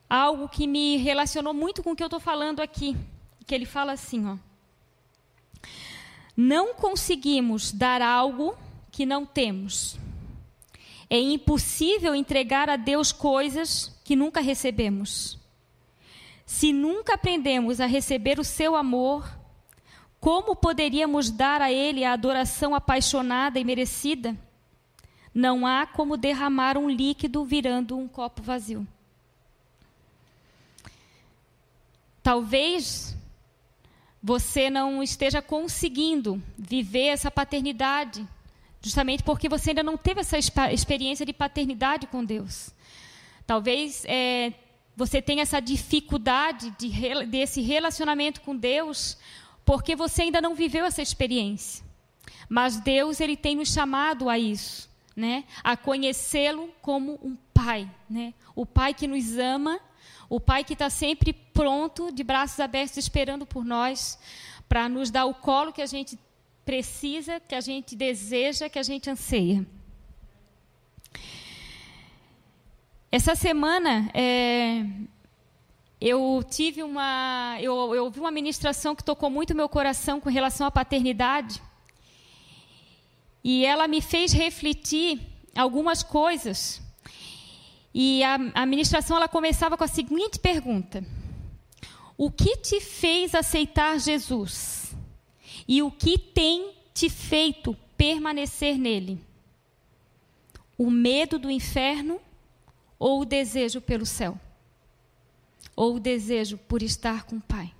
algo 0.09 0.50
que 0.50 0.65
me 0.65 0.97
relacionou 0.97 1.53
muito 1.53 1.83
com 1.83 1.91
o 1.91 1.95
que 1.95 2.01
eu 2.01 2.07
estou 2.07 2.19
falando 2.19 2.62
aqui. 2.62 2.97
Que 3.45 3.53
ele 3.53 3.67
fala 3.67 3.91
assim, 3.91 4.27
ó. 4.27 4.38
Não 6.36 6.74
conseguimos 6.74 7.71
dar 7.71 8.01
algo 8.01 8.57
que 8.91 9.05
não 9.05 9.24
temos. 9.24 10.00
É 11.07 11.19
impossível 11.19 12.15
entregar 12.15 12.71
a 12.71 12.75
Deus 12.75 13.12
coisas 13.12 13.95
que 14.03 14.15
nunca 14.15 14.41
recebemos. 14.41 15.38
Se 16.43 16.74
nunca 16.74 17.13
aprendemos 17.13 17.79
a 17.79 17.86
receber 17.86 18.39
o 18.39 18.43
seu 18.43 18.75
amor, 18.75 19.38
como 20.19 20.55
poderíamos 20.55 21.29
dar 21.29 21.62
a 21.62 21.71
Ele 21.71 22.03
a 22.03 22.13
adoração 22.13 22.74
apaixonada 22.74 23.59
e 23.59 23.63
merecida? 23.63 24.36
Não 25.33 25.67
há 25.67 25.86
como 25.86 26.17
derramar 26.17 26.77
um 26.77 26.89
líquido 26.89 27.45
virando 27.45 27.97
um 27.97 28.07
copo 28.07 28.41
vazio. 28.41 28.88
Talvez 32.24 33.15
você 34.21 34.69
não 34.69 35.01
esteja 35.01 35.41
conseguindo 35.41 36.41
viver 36.57 37.07
essa 37.07 37.31
paternidade 37.31 38.27
justamente 38.81 39.24
porque 39.24 39.50
você 39.50 39.71
ainda 39.71 39.83
não 39.83 39.97
teve 39.97 40.21
essa 40.21 40.38
experiência 40.38 41.25
de 41.25 41.33
paternidade 41.33 42.07
com 42.07 42.24
Deus. 42.24 42.69
Talvez 43.45 44.03
é, 44.05 44.53
você 44.95 45.21
tenha 45.21 45.41
essa 45.41 45.59
dificuldade 45.59 46.74
de, 46.77 46.89
desse 47.25 47.62
relacionamento 47.62 48.41
com 48.41 48.55
Deus 48.55 49.17
porque 49.67 49.97
você 49.97 50.21
ainda 50.21 50.39
não 50.39 50.55
viveu 50.55 50.86
essa 50.86 51.01
experiência. 51.01 51.83
Mas 52.47 52.79
Deus 52.79 53.19
ele 53.19 53.36
tem 53.36 53.53
nos 53.57 53.67
chamado 53.67 54.29
a 54.29 54.39
isso, 54.39 54.89
né? 55.13 55.43
A 55.62 55.75
conhecê-lo 55.75 56.69
como 56.81 57.19
um 57.21 57.36
pai, 57.53 57.91
né? 58.09 58.33
O 58.55 58.65
pai 58.65 58.93
que 58.93 59.05
nos 59.05 59.38
ama, 59.38 59.77
o 60.29 60.39
pai 60.39 60.63
que 60.63 60.71
está 60.71 60.89
sempre 60.89 61.33
pronto, 61.33 62.13
de 62.13 62.24
braços 62.24 62.62
abertos, 62.62 62.95
esperando 62.95 63.45
por 63.45 63.65
nós, 63.65 64.17
para 64.69 64.88
nos 64.88 65.12
dar 65.12 65.25
o 65.25 65.33
colo 65.33 65.74
que 65.74 65.81
a 65.81 65.86
gente 65.86 66.17
precisa, 66.63 67.41
que 67.41 67.53
a 67.53 67.59
gente 67.59 67.93
deseja, 67.93 68.69
que 68.69 68.79
a 68.79 68.83
gente 68.83 69.09
anseia. 69.09 69.67
Essa 73.12 73.36
semana 73.36 74.09
é, 74.13 74.86
eu 75.99 76.43
tive 76.47 76.83
uma, 76.83 77.57
eu, 77.59 77.95
eu 77.95 78.05
ouvi 78.05 78.19
uma 78.19 78.31
ministração 78.31 78.95
que 78.95 79.03
tocou 79.03 79.29
muito 79.29 79.55
meu 79.55 79.67
coração 79.67 80.21
com 80.21 80.29
relação 80.29 80.67
à 80.67 80.71
paternidade 80.71 81.61
e 83.43 83.65
ela 83.65 83.87
me 83.87 84.01
fez 84.01 84.31
refletir 84.31 85.19
algumas 85.55 86.03
coisas. 86.03 86.81
E 87.93 88.23
a, 88.23 88.35
a 88.53 88.65
ministração 88.65 89.17
ela 89.17 89.27
começava 89.27 89.75
com 89.75 89.83
a 89.83 89.87
seguinte 89.87 90.37
pergunta: 90.37 91.03
O 92.15 92.29
que 92.29 92.57
te 92.57 92.79
fez 92.79 93.33
aceitar 93.33 93.99
Jesus? 93.99 94.95
E 95.67 95.81
o 95.81 95.89
que 95.89 96.17
tem 96.17 96.73
te 96.93 97.09
feito 97.09 97.75
permanecer 97.97 98.77
nele? 98.77 99.19
O 100.77 100.91
medo 100.91 101.39
do 101.39 101.49
inferno 101.49 102.21
ou 102.99 103.21
o 103.21 103.25
desejo 103.25 103.81
pelo 103.81 104.05
céu? 104.05 104.39
Ou 105.77 105.96
o 105.96 106.00
desejo 106.00 106.57
por 106.57 106.81
estar 106.81 107.24
com 107.24 107.38
o 107.38 107.41
Pai? 107.41 107.72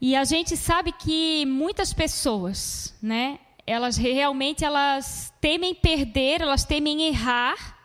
E 0.00 0.16
a 0.16 0.24
gente 0.24 0.56
sabe 0.56 0.92
que 0.92 1.44
muitas 1.46 1.92
pessoas, 1.92 2.94
né, 3.02 3.40
elas 3.66 3.96
realmente 3.96 4.64
elas 4.64 5.34
temem 5.40 5.74
perder, 5.74 6.40
elas 6.40 6.64
temem 6.64 7.02
errar, 7.02 7.78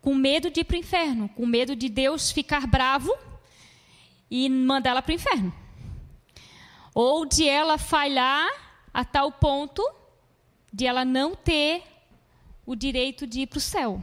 com 0.00 0.14
medo 0.14 0.50
de 0.50 0.60
ir 0.60 0.64
para 0.64 0.76
o 0.76 0.80
inferno, 0.80 1.28
com 1.30 1.46
medo 1.46 1.74
de 1.74 1.88
Deus 1.88 2.30
ficar 2.30 2.66
bravo 2.66 3.14
e 4.30 4.48
mandar 4.48 4.90
ela 4.90 5.02
para 5.02 5.12
o 5.12 5.14
inferno. 5.14 5.54
Ou 6.94 7.24
de 7.24 7.48
ela 7.48 7.78
falhar 7.78 8.48
a 8.92 9.04
tal 9.04 9.32
ponto 9.32 9.82
de 10.72 10.86
ela 10.86 11.04
não 11.04 11.34
ter 11.34 11.82
o 12.66 12.74
direito 12.74 13.26
de 13.26 13.40
ir 13.40 13.46
para 13.46 13.58
o 13.58 13.60
céu. 13.60 14.02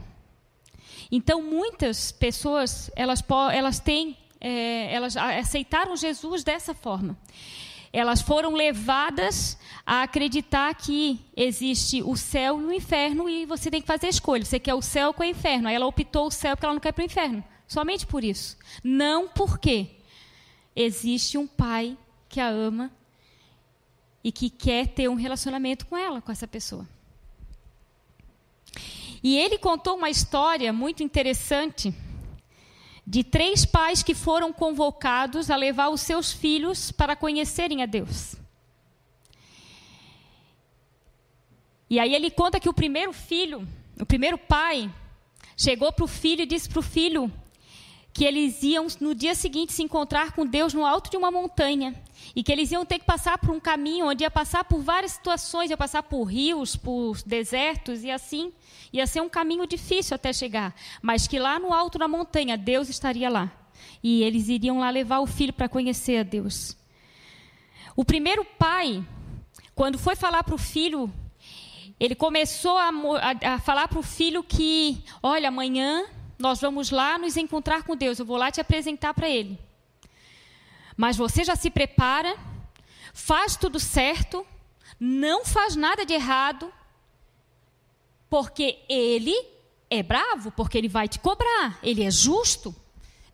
Então, 1.10 1.42
muitas 1.42 2.12
pessoas, 2.12 2.90
elas, 2.94 3.24
elas 3.52 3.80
têm, 3.80 4.16
é, 4.40 4.92
elas 4.92 5.16
aceitaram 5.16 5.96
Jesus 5.96 6.44
dessa 6.44 6.74
forma. 6.74 7.16
Elas 7.92 8.20
foram 8.20 8.52
levadas 8.52 9.58
a 9.86 10.02
acreditar 10.02 10.74
que 10.74 11.18
existe 11.34 12.02
o 12.02 12.16
céu 12.16 12.60
e 12.60 12.64
o 12.64 12.72
inferno 12.72 13.28
e 13.28 13.46
você 13.46 13.70
tem 13.70 13.80
que 13.80 13.86
fazer 13.86 14.08
escolha. 14.08 14.44
Você 14.44 14.60
quer 14.60 14.74
o 14.74 14.82
céu 14.82 15.14
ou 15.16 15.24
o 15.24 15.24
inferno? 15.24 15.68
Aí 15.68 15.74
ela 15.74 15.86
optou 15.86 16.26
o 16.26 16.30
céu 16.30 16.54
porque 16.54 16.66
ela 16.66 16.74
não 16.74 16.80
quer 16.80 16.92
para 16.92 17.02
o 17.02 17.06
inferno. 17.06 17.42
Somente 17.66 18.06
por 18.06 18.22
isso. 18.22 18.58
Não 18.84 19.28
porque 19.28 19.88
existe 20.76 21.38
um 21.38 21.46
pai 21.46 21.96
que 22.28 22.40
a 22.40 22.48
ama 22.48 22.90
e 24.22 24.30
que 24.30 24.50
quer 24.50 24.88
ter 24.88 25.08
um 25.08 25.14
relacionamento 25.14 25.86
com 25.86 25.96
ela, 25.96 26.20
com 26.20 26.30
essa 26.30 26.46
pessoa. 26.46 26.86
E 29.22 29.38
ele 29.38 29.58
contou 29.58 29.96
uma 29.96 30.10
história 30.10 30.72
muito 30.72 31.02
interessante 31.02 31.92
de 33.06 33.24
três 33.24 33.64
pais 33.64 34.02
que 34.02 34.14
foram 34.14 34.52
convocados 34.52 35.50
a 35.50 35.56
levar 35.56 35.88
os 35.88 36.02
seus 36.02 36.32
filhos 36.32 36.92
para 36.92 37.16
conhecerem 37.16 37.82
a 37.82 37.86
Deus. 37.86 38.36
E 41.90 41.98
aí 41.98 42.14
ele 42.14 42.30
conta 42.30 42.60
que 42.60 42.68
o 42.68 42.74
primeiro 42.74 43.12
filho, 43.12 43.66
o 43.98 44.04
primeiro 44.04 44.36
pai, 44.36 44.92
chegou 45.56 45.90
para 45.90 46.04
o 46.04 46.08
filho 46.08 46.42
e 46.42 46.46
disse 46.46 46.68
para 46.68 46.80
o 46.80 46.82
filho: 46.82 47.32
que 48.18 48.24
eles 48.24 48.64
iam 48.64 48.88
no 49.00 49.14
dia 49.14 49.32
seguinte 49.32 49.72
se 49.72 49.80
encontrar 49.80 50.32
com 50.32 50.44
Deus 50.44 50.74
no 50.74 50.84
alto 50.84 51.08
de 51.08 51.16
uma 51.16 51.30
montanha 51.30 51.94
e 52.34 52.42
que 52.42 52.50
eles 52.50 52.72
iam 52.72 52.84
ter 52.84 52.98
que 52.98 53.04
passar 53.04 53.38
por 53.38 53.50
um 53.50 53.60
caminho 53.60 54.08
onde 54.08 54.24
ia 54.24 54.30
passar 54.30 54.64
por 54.64 54.82
várias 54.82 55.12
situações, 55.12 55.70
ia 55.70 55.76
passar 55.76 56.02
por 56.02 56.24
rios, 56.24 56.74
por 56.74 57.16
desertos 57.22 58.02
e 58.02 58.10
assim, 58.10 58.52
ia 58.92 59.06
ser 59.06 59.20
um 59.20 59.28
caminho 59.28 59.68
difícil 59.68 60.16
até 60.16 60.32
chegar, 60.32 60.74
mas 61.00 61.28
que 61.28 61.38
lá 61.38 61.60
no 61.60 61.72
alto 61.72 61.96
da 61.96 62.08
montanha 62.08 62.58
Deus 62.58 62.88
estaria 62.88 63.30
lá. 63.30 63.52
E 64.02 64.24
eles 64.24 64.48
iriam 64.48 64.80
lá 64.80 64.90
levar 64.90 65.20
o 65.20 65.26
filho 65.26 65.52
para 65.52 65.68
conhecer 65.68 66.18
a 66.18 66.22
Deus. 66.24 66.76
O 67.94 68.04
primeiro 68.04 68.44
pai, 68.44 69.00
quando 69.76 69.96
foi 69.96 70.16
falar 70.16 70.42
para 70.42 70.56
o 70.56 70.58
filho, 70.58 71.08
ele 72.00 72.16
começou 72.16 72.76
a, 72.78 72.88
a, 72.88 73.54
a 73.54 73.58
falar 73.60 73.86
para 73.86 74.00
o 74.00 74.02
filho 74.02 74.42
que, 74.42 75.04
olha, 75.22 75.50
amanhã 75.50 76.04
nós 76.38 76.60
vamos 76.60 76.90
lá 76.90 77.18
nos 77.18 77.36
encontrar 77.36 77.82
com 77.82 77.96
Deus, 77.96 78.18
eu 78.18 78.24
vou 78.24 78.36
lá 78.36 78.50
te 78.50 78.60
apresentar 78.60 79.12
para 79.12 79.28
Ele. 79.28 79.58
Mas 80.96 81.16
você 81.16 81.44
já 81.44 81.56
se 81.56 81.70
prepara, 81.70 82.36
faz 83.12 83.56
tudo 83.56 83.78
certo, 83.80 84.46
não 84.98 85.44
faz 85.44 85.76
nada 85.76 86.04
de 86.04 86.12
errado, 86.12 86.72
porque 88.28 88.78
ele 88.88 89.34
é 89.90 90.02
bravo, 90.02 90.50
porque 90.52 90.76
ele 90.76 90.88
vai 90.88 91.08
te 91.08 91.18
cobrar, 91.18 91.78
ele 91.82 92.02
é 92.02 92.10
justo. 92.10 92.74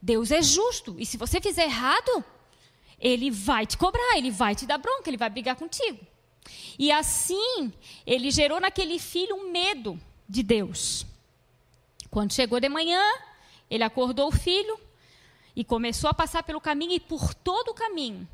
Deus 0.00 0.30
é 0.30 0.42
justo, 0.42 0.96
e 0.98 1.06
se 1.06 1.16
você 1.16 1.40
fizer 1.40 1.64
errado, 1.64 2.22
ele 2.98 3.30
vai 3.30 3.66
te 3.66 3.76
cobrar, 3.78 4.18
ele 4.18 4.30
vai 4.30 4.54
te 4.54 4.66
dar 4.66 4.76
bronca, 4.76 5.08
ele 5.08 5.16
vai 5.16 5.30
brigar 5.30 5.56
contigo. 5.56 5.98
E 6.78 6.92
assim, 6.92 7.72
ele 8.06 8.30
gerou 8.30 8.60
naquele 8.60 8.98
filho 8.98 9.34
um 9.34 9.50
medo 9.50 9.98
de 10.28 10.42
Deus. 10.42 11.06
Quando 12.14 12.32
chegou 12.32 12.60
de 12.60 12.68
manhã, 12.68 13.02
ele 13.68 13.82
acordou 13.82 14.28
o 14.28 14.30
filho 14.30 14.78
e 15.56 15.64
começou 15.64 16.08
a 16.08 16.14
passar 16.14 16.44
pelo 16.44 16.60
caminho, 16.60 16.92
e 16.92 17.00
por 17.00 17.34
todo 17.34 17.70
o 17.70 17.74
caminho, 17.74 18.28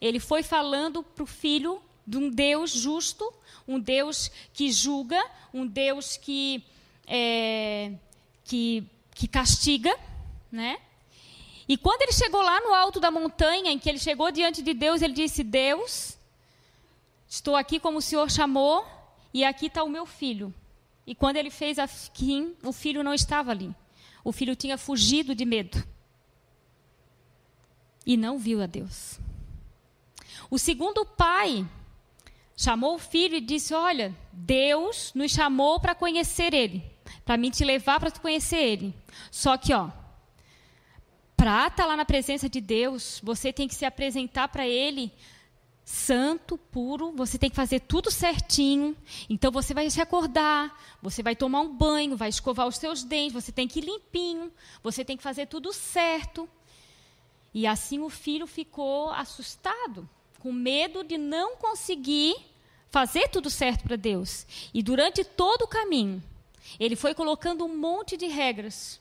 ele 0.00 0.18
foi 0.18 0.42
falando 0.42 1.02
para 1.02 1.24
o 1.24 1.26
filho 1.26 1.78
de 2.06 2.16
um 2.16 2.30
Deus 2.30 2.70
justo, 2.70 3.30
um 3.68 3.78
Deus 3.78 4.30
que 4.54 4.72
julga, 4.72 5.22
um 5.52 5.66
Deus 5.66 6.16
que, 6.16 6.64
é, 7.06 7.92
que, 8.44 8.82
que 9.14 9.28
castiga, 9.28 9.94
né? 10.50 10.78
E 11.68 11.76
quando 11.76 12.00
ele 12.00 12.12
chegou 12.12 12.40
lá 12.40 12.58
no 12.62 12.72
alto 12.72 12.98
da 12.98 13.10
montanha, 13.10 13.70
em 13.70 13.78
que 13.78 13.90
ele 13.90 13.98
chegou 13.98 14.30
diante 14.30 14.62
de 14.62 14.72
Deus, 14.72 15.02
ele 15.02 15.12
disse: 15.12 15.44
Deus, 15.44 16.16
estou 17.28 17.56
aqui 17.56 17.78
como 17.78 17.98
o 17.98 18.02
Senhor 18.02 18.30
chamou, 18.30 18.86
e 19.34 19.44
aqui 19.44 19.66
está 19.66 19.84
o 19.84 19.90
meu 19.90 20.06
filho. 20.06 20.54
E 21.08 21.14
quando 21.14 21.38
ele 21.38 21.48
fez 21.48 21.78
a 21.78 21.86
fim, 21.86 22.54
o 22.62 22.70
filho 22.70 23.02
não 23.02 23.14
estava 23.14 23.50
ali. 23.50 23.74
O 24.22 24.30
filho 24.30 24.54
tinha 24.54 24.76
fugido 24.76 25.34
de 25.34 25.46
medo. 25.46 25.82
E 28.04 28.14
não 28.14 28.38
viu 28.38 28.60
a 28.60 28.66
Deus. 28.66 29.18
O 30.50 30.58
segundo 30.58 31.06
pai 31.06 31.66
chamou 32.54 32.96
o 32.96 32.98
filho 32.98 33.36
e 33.36 33.40
disse: 33.40 33.72
Olha, 33.72 34.14
Deus 34.30 35.10
nos 35.14 35.32
chamou 35.32 35.80
para 35.80 35.94
conhecer 35.94 36.52
Ele, 36.52 36.84
para 37.24 37.38
mim 37.38 37.48
te 37.48 37.64
levar 37.64 37.98
para 37.98 38.10
conhecer 38.10 38.58
Ele. 38.58 38.94
Só 39.30 39.56
que, 39.56 39.72
ó, 39.72 39.88
para 41.34 41.68
estar 41.68 41.70
tá 41.70 41.86
lá 41.86 41.96
na 41.96 42.04
presença 42.04 42.50
de 42.50 42.60
Deus, 42.60 43.18
você 43.24 43.50
tem 43.50 43.66
que 43.66 43.74
se 43.74 43.86
apresentar 43.86 44.48
para 44.48 44.68
Ele 44.68 45.10
santo, 45.88 46.58
puro, 46.58 47.12
você 47.12 47.38
tem 47.38 47.48
que 47.48 47.56
fazer 47.56 47.80
tudo 47.80 48.10
certinho. 48.10 48.94
Então 49.28 49.50
você 49.50 49.72
vai 49.72 49.88
se 49.88 50.02
acordar, 50.02 50.78
você 51.00 51.22
vai 51.22 51.34
tomar 51.34 51.62
um 51.62 51.74
banho, 51.74 52.14
vai 52.14 52.28
escovar 52.28 52.66
os 52.66 52.76
seus 52.76 53.02
dentes, 53.02 53.32
você 53.32 53.50
tem 53.50 53.66
que 53.66 53.78
ir 53.78 53.86
limpinho, 53.86 54.52
você 54.82 55.02
tem 55.02 55.16
que 55.16 55.22
fazer 55.22 55.46
tudo 55.46 55.72
certo. 55.72 56.46
E 57.54 57.66
assim 57.66 58.00
o 58.00 58.10
filho 58.10 58.46
ficou 58.46 59.10
assustado, 59.12 60.06
com 60.38 60.52
medo 60.52 61.02
de 61.02 61.16
não 61.16 61.56
conseguir 61.56 62.36
fazer 62.90 63.28
tudo 63.28 63.48
certo 63.48 63.84
para 63.84 63.96
Deus. 63.96 64.46
E 64.74 64.82
durante 64.82 65.24
todo 65.24 65.62
o 65.62 65.68
caminho, 65.68 66.22
ele 66.78 66.96
foi 66.96 67.14
colocando 67.14 67.64
um 67.64 67.74
monte 67.74 68.14
de 68.14 68.26
regras 68.26 69.00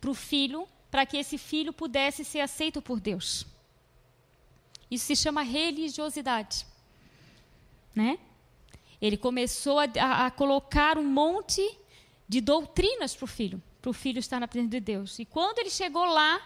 para 0.00 0.10
o 0.10 0.14
filho 0.14 0.66
para 0.90 1.04
que 1.04 1.18
esse 1.18 1.36
filho 1.36 1.74
pudesse 1.74 2.24
ser 2.24 2.40
aceito 2.40 2.80
por 2.80 2.98
Deus. 2.98 3.51
Isso 4.92 5.06
se 5.06 5.16
chama 5.16 5.40
religiosidade. 5.40 6.66
Né? 7.94 8.18
Ele 9.00 9.16
começou 9.16 9.78
a, 9.78 9.84
a, 9.98 10.26
a 10.26 10.30
colocar 10.30 10.98
um 10.98 11.04
monte 11.04 11.66
de 12.28 12.42
doutrinas 12.42 13.16
para 13.16 13.24
o 13.24 13.26
filho, 13.26 13.62
para 13.80 13.90
o 13.90 13.94
filho 13.94 14.18
estar 14.18 14.38
na 14.38 14.46
presença 14.46 14.72
de 14.72 14.80
Deus. 14.80 15.18
E 15.18 15.24
quando 15.24 15.60
ele 15.60 15.70
chegou 15.70 16.04
lá, 16.04 16.38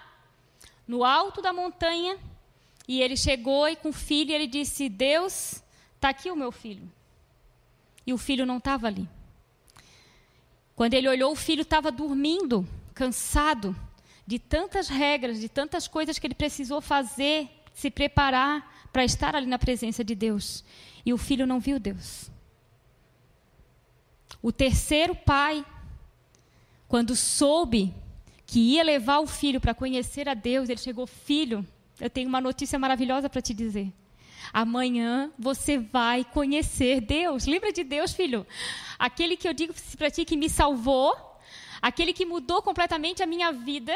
no 0.87 1.03
alto 1.03 1.43
da 1.43 1.53
montanha, 1.53 2.17
e 2.87 3.03
ele 3.03 3.17
chegou 3.17 3.69
e 3.69 3.75
com 3.75 3.89
o 3.89 3.93
filho, 3.93 4.33
ele 4.33 4.47
disse: 4.47 4.89
Deus, 4.89 5.61
está 5.97 6.11
aqui 6.11 6.31
o 6.31 6.37
meu 6.37 6.53
filho. 6.53 6.89
E 8.07 8.13
o 8.13 8.19
filho 8.19 8.47
não 8.47 8.59
estava 8.59 8.87
ali. 8.87 9.09
Quando 10.77 10.95
ele 10.95 11.09
olhou, 11.09 11.33
o 11.33 11.37
filho 11.37 11.63
estava 11.63 11.91
dormindo, 11.91 12.65
cansado 12.95 13.75
de 14.25 14.39
tantas 14.39 14.87
regras, 14.87 15.41
de 15.41 15.49
tantas 15.49 15.89
coisas 15.89 16.17
que 16.17 16.29
ele 16.29 16.35
precisou 16.35 16.81
fazer, 16.81 17.56
se 17.77 17.91
preparar 17.91 18.89
para 18.91 19.05
estar 19.05 19.37
ali 19.37 19.47
na 19.47 19.59
presença 19.59 20.03
de 20.03 20.15
Deus. 20.15 20.65
E 21.05 21.13
o 21.13 21.19
filho 21.19 21.47
não 21.47 21.61
viu 21.61 21.79
Deus. 21.79 22.31
O 24.43 24.51
terceiro 24.51 25.15
pai, 25.15 25.65
quando 26.89 27.15
soube 27.15 27.95
que 28.47 28.59
ia 28.59 28.83
levar 28.83 29.19
o 29.19 29.27
filho 29.27 29.61
para 29.61 29.75
conhecer 29.75 30.27
a 30.27 30.33
Deus, 30.33 30.71
ele 30.71 30.81
chegou: 30.81 31.07
Filho, 31.07 31.65
eu 32.01 32.09
tenho 32.09 32.29
uma 32.31 32.41
notícia 32.41 32.79
maravilhosa 32.79 33.29
para 33.29 33.43
te 33.43 33.53
dizer. 33.53 33.93
Amanhã 34.55 35.31
você 35.39 35.77
vai 35.77 36.25
conhecer 36.25 37.03
Deus. 37.03 37.45
Lembra 37.45 37.73
de 37.73 37.85
Deus, 37.85 38.15
filho? 38.15 38.47
Aquele 38.99 39.37
que 39.37 39.47
eu 39.47 39.53
digo 39.53 39.75
para 39.99 40.11
ti 40.11 40.25
que 40.25 40.37
me 40.37 40.49
salvou, 40.49 41.15
aquele 41.83 42.15
que 42.15 42.25
mudou 42.25 42.63
completamente 42.63 43.23
a 43.23 43.27
minha 43.27 43.53
vida, 43.53 43.95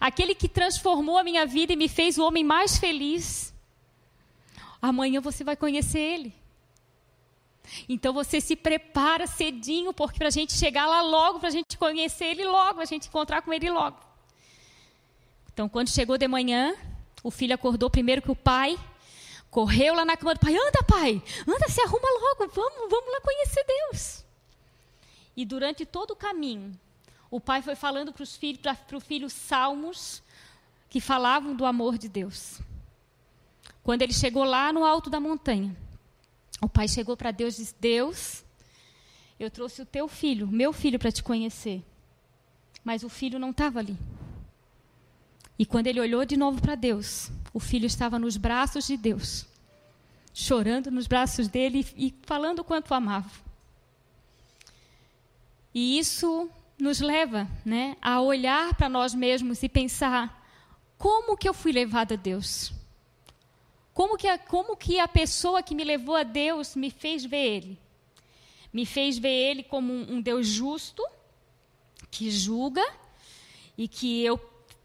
aquele 0.00 0.34
que 0.34 0.48
transformou 0.48 1.18
a 1.18 1.24
minha 1.24 1.46
vida 1.46 1.72
e 1.72 1.76
me 1.76 1.88
fez 1.88 2.18
o 2.18 2.24
homem 2.24 2.44
mais 2.44 2.78
feliz. 2.78 3.54
Amanhã 4.80 5.20
você 5.20 5.42
vai 5.42 5.56
conhecer 5.56 5.98
ele. 5.98 6.34
Então 7.88 8.12
você 8.12 8.40
se 8.40 8.56
prepara 8.56 9.26
cedinho, 9.26 9.92
porque 9.92 10.18
para 10.18 10.28
a 10.28 10.30
gente 10.32 10.52
chegar 10.52 10.86
lá 10.86 11.02
logo, 11.02 11.38
para 11.38 11.48
a 11.48 11.52
gente 11.52 11.76
conhecer 11.76 12.26
ele 12.26 12.44
logo, 12.44 12.80
a 12.80 12.84
gente 12.84 13.08
encontrar 13.08 13.42
com 13.42 13.52
ele 13.52 13.70
logo. 13.70 13.98
Então, 15.52 15.68
quando 15.68 15.88
chegou 15.88 16.16
de 16.16 16.28
manhã, 16.28 16.74
o 17.22 17.30
filho 17.30 17.54
acordou 17.54 17.90
primeiro 17.90 18.22
que 18.22 18.30
o 18.30 18.36
pai, 18.36 18.78
correu 19.50 19.94
lá 19.94 20.04
na 20.04 20.16
cama 20.16 20.34
do 20.34 20.40
pai: 20.40 20.54
Anda, 20.54 20.82
pai, 20.86 21.22
anda, 21.46 21.68
se 21.68 21.80
arruma 21.80 22.08
logo, 22.20 22.52
vamos, 22.52 22.90
vamos 22.90 23.12
lá 23.12 23.20
conhecer 23.20 23.64
Deus. 23.66 24.24
E 25.36 25.44
durante 25.44 25.84
todo 25.84 26.12
o 26.12 26.16
caminho, 26.16 26.78
o 27.30 27.40
pai 27.40 27.62
foi 27.62 27.74
falando 27.74 28.12
para 28.12 28.24
filhos, 28.24 28.60
para 28.60 28.96
o 28.96 29.00
filho 29.00 29.28
salmos 29.28 30.22
que 30.88 31.00
falavam 31.00 31.54
do 31.54 31.66
amor 31.66 31.98
de 31.98 32.08
Deus. 32.08 32.60
Quando 33.82 34.02
ele 34.02 34.12
chegou 34.12 34.44
lá 34.44 34.72
no 34.72 34.84
alto 34.84 35.10
da 35.10 35.20
montanha, 35.20 35.76
o 36.60 36.68
pai 36.68 36.88
chegou 36.88 37.16
para 37.16 37.30
Deus 37.30 37.56
e 37.56 37.62
disse: 37.62 37.74
Deus, 37.78 38.44
eu 39.38 39.50
trouxe 39.50 39.82
o 39.82 39.86
teu 39.86 40.08
filho, 40.08 40.46
meu 40.46 40.72
filho, 40.72 40.98
para 40.98 41.12
te 41.12 41.22
conhecer. 41.22 41.84
Mas 42.82 43.02
o 43.02 43.08
filho 43.08 43.38
não 43.38 43.50
estava 43.50 43.78
ali. 43.78 43.96
E 45.58 45.66
quando 45.66 45.88
ele 45.88 46.00
olhou 46.00 46.24
de 46.24 46.36
novo 46.36 46.60
para 46.60 46.74
Deus, 46.74 47.30
o 47.52 47.60
filho 47.60 47.86
estava 47.86 48.18
nos 48.18 48.36
braços 48.36 48.86
de 48.86 48.96
Deus, 48.96 49.44
chorando 50.32 50.90
nos 50.90 51.06
braços 51.06 51.48
dele 51.48 51.86
e 51.96 52.14
falando 52.22 52.64
quanto 52.64 52.92
o 52.92 52.94
amava. 52.94 53.30
E 55.74 55.98
isso 55.98 56.48
nos 56.78 57.00
leva 57.00 57.48
né, 57.64 57.96
a 58.00 58.20
olhar 58.20 58.74
para 58.74 58.88
nós 58.88 59.14
mesmos 59.14 59.62
e 59.62 59.68
pensar: 59.68 60.46
como 60.96 61.36
que 61.36 61.48
eu 61.48 61.54
fui 61.54 61.72
levado 61.72 62.12
a 62.12 62.16
Deus? 62.16 62.72
Como 63.92 64.16
que, 64.16 64.28
a, 64.28 64.38
como 64.38 64.76
que 64.76 65.00
a 65.00 65.08
pessoa 65.08 65.62
que 65.62 65.74
me 65.74 65.82
levou 65.82 66.14
a 66.14 66.22
Deus 66.22 66.76
me 66.76 66.88
fez 66.88 67.24
ver 67.24 67.56
Ele? 67.56 67.78
Me 68.72 68.86
fez 68.86 69.18
ver 69.18 69.28
Ele 69.28 69.62
como 69.64 69.92
um, 69.92 70.14
um 70.14 70.20
Deus 70.20 70.46
justo, 70.46 71.04
que 72.10 72.30
julga 72.30 72.84
e 73.76 73.88
que 73.88 74.24
eu 74.24 74.38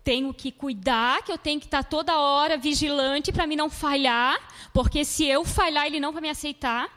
tenho 0.04 0.34
que 0.34 0.52
cuidar, 0.52 1.24
que 1.24 1.32
eu 1.32 1.38
tenho 1.38 1.60
que 1.60 1.68
estar 1.68 1.84
toda 1.84 2.20
hora 2.20 2.58
vigilante 2.58 3.32
para 3.32 3.48
me 3.48 3.56
não 3.56 3.70
falhar, 3.70 4.38
porque 4.74 5.06
se 5.06 5.26
eu 5.26 5.46
falhar, 5.46 5.86
Ele 5.86 6.00
não 6.00 6.12
vai 6.12 6.22
me 6.22 6.30
aceitar. 6.30 6.90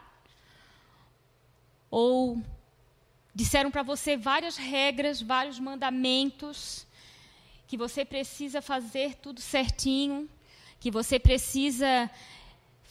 Ou 1.91 2.43
disseram 3.37 3.71
para 3.71 3.83
você 3.83 4.17
várias 4.17 4.57
regras, 4.57 5.21
vários 5.21 5.61
mandamentos, 5.61 6.87
que 7.67 7.77
você 7.77 8.03
precisa 8.03 8.63
fazer 8.63 9.17
tudo 9.17 9.43
certinho, 9.43 10.27
que 10.81 10.91
você 10.91 11.19
precisa 11.19 12.11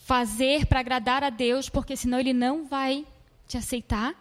fazer 0.04 0.68
para 0.68 0.82
agradar 0.82 1.24
a 1.24 1.32
Deus, 1.32 1.68
porque 1.68 1.98
senão 1.98 2.20
Ele 2.20 2.32
não 2.32 2.68
vai 2.68 3.08
te 3.48 3.58
aceitar? 3.58 4.14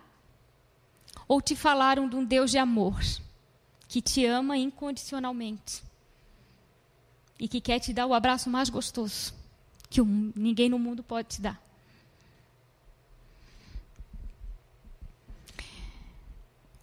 Ou 1.29 1.43
te 1.43 1.55
falaram 1.55 2.09
de 2.09 2.17
um 2.17 2.25
Deus 2.25 2.51
de 2.51 2.57
amor, 2.57 2.99
que 3.87 4.01
te 4.01 4.25
ama 4.25 4.57
incondicionalmente 4.57 5.83
e 7.39 7.47
que 7.47 7.61
quer 7.61 7.81
te 7.81 7.93
dar 7.93 8.07
o 8.07 8.15
abraço 8.15 8.49
mais 8.49 8.71
gostoso 8.71 9.35
que 9.91 10.01
ninguém 10.03 10.71
no 10.71 10.79
mundo 10.79 11.03
pode 11.03 11.29
te 11.29 11.43
dar? 11.43 11.63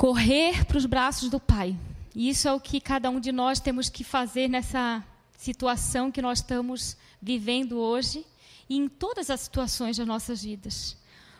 Correr 0.01 0.65
para 0.65 0.79
os 0.79 0.87
braços 0.87 1.29
do 1.29 1.39
Pai. 1.39 1.77
E 2.15 2.27
isso 2.27 2.47
é 2.47 2.51
o 2.51 2.59
que 2.59 2.81
cada 2.81 3.07
um 3.11 3.19
de 3.19 3.31
nós 3.31 3.59
temos 3.59 3.87
que 3.87 4.03
fazer 4.03 4.47
nessa 4.47 5.05
situação 5.37 6.11
que 6.11 6.23
nós 6.23 6.39
estamos 6.39 6.97
vivendo 7.21 7.77
hoje 7.77 8.25
e 8.67 8.77
em 8.77 8.87
todas 8.87 9.29
as 9.29 9.41
situações 9.41 9.97
das 9.97 10.07
nossas 10.07 10.41
vidas. 10.41 10.97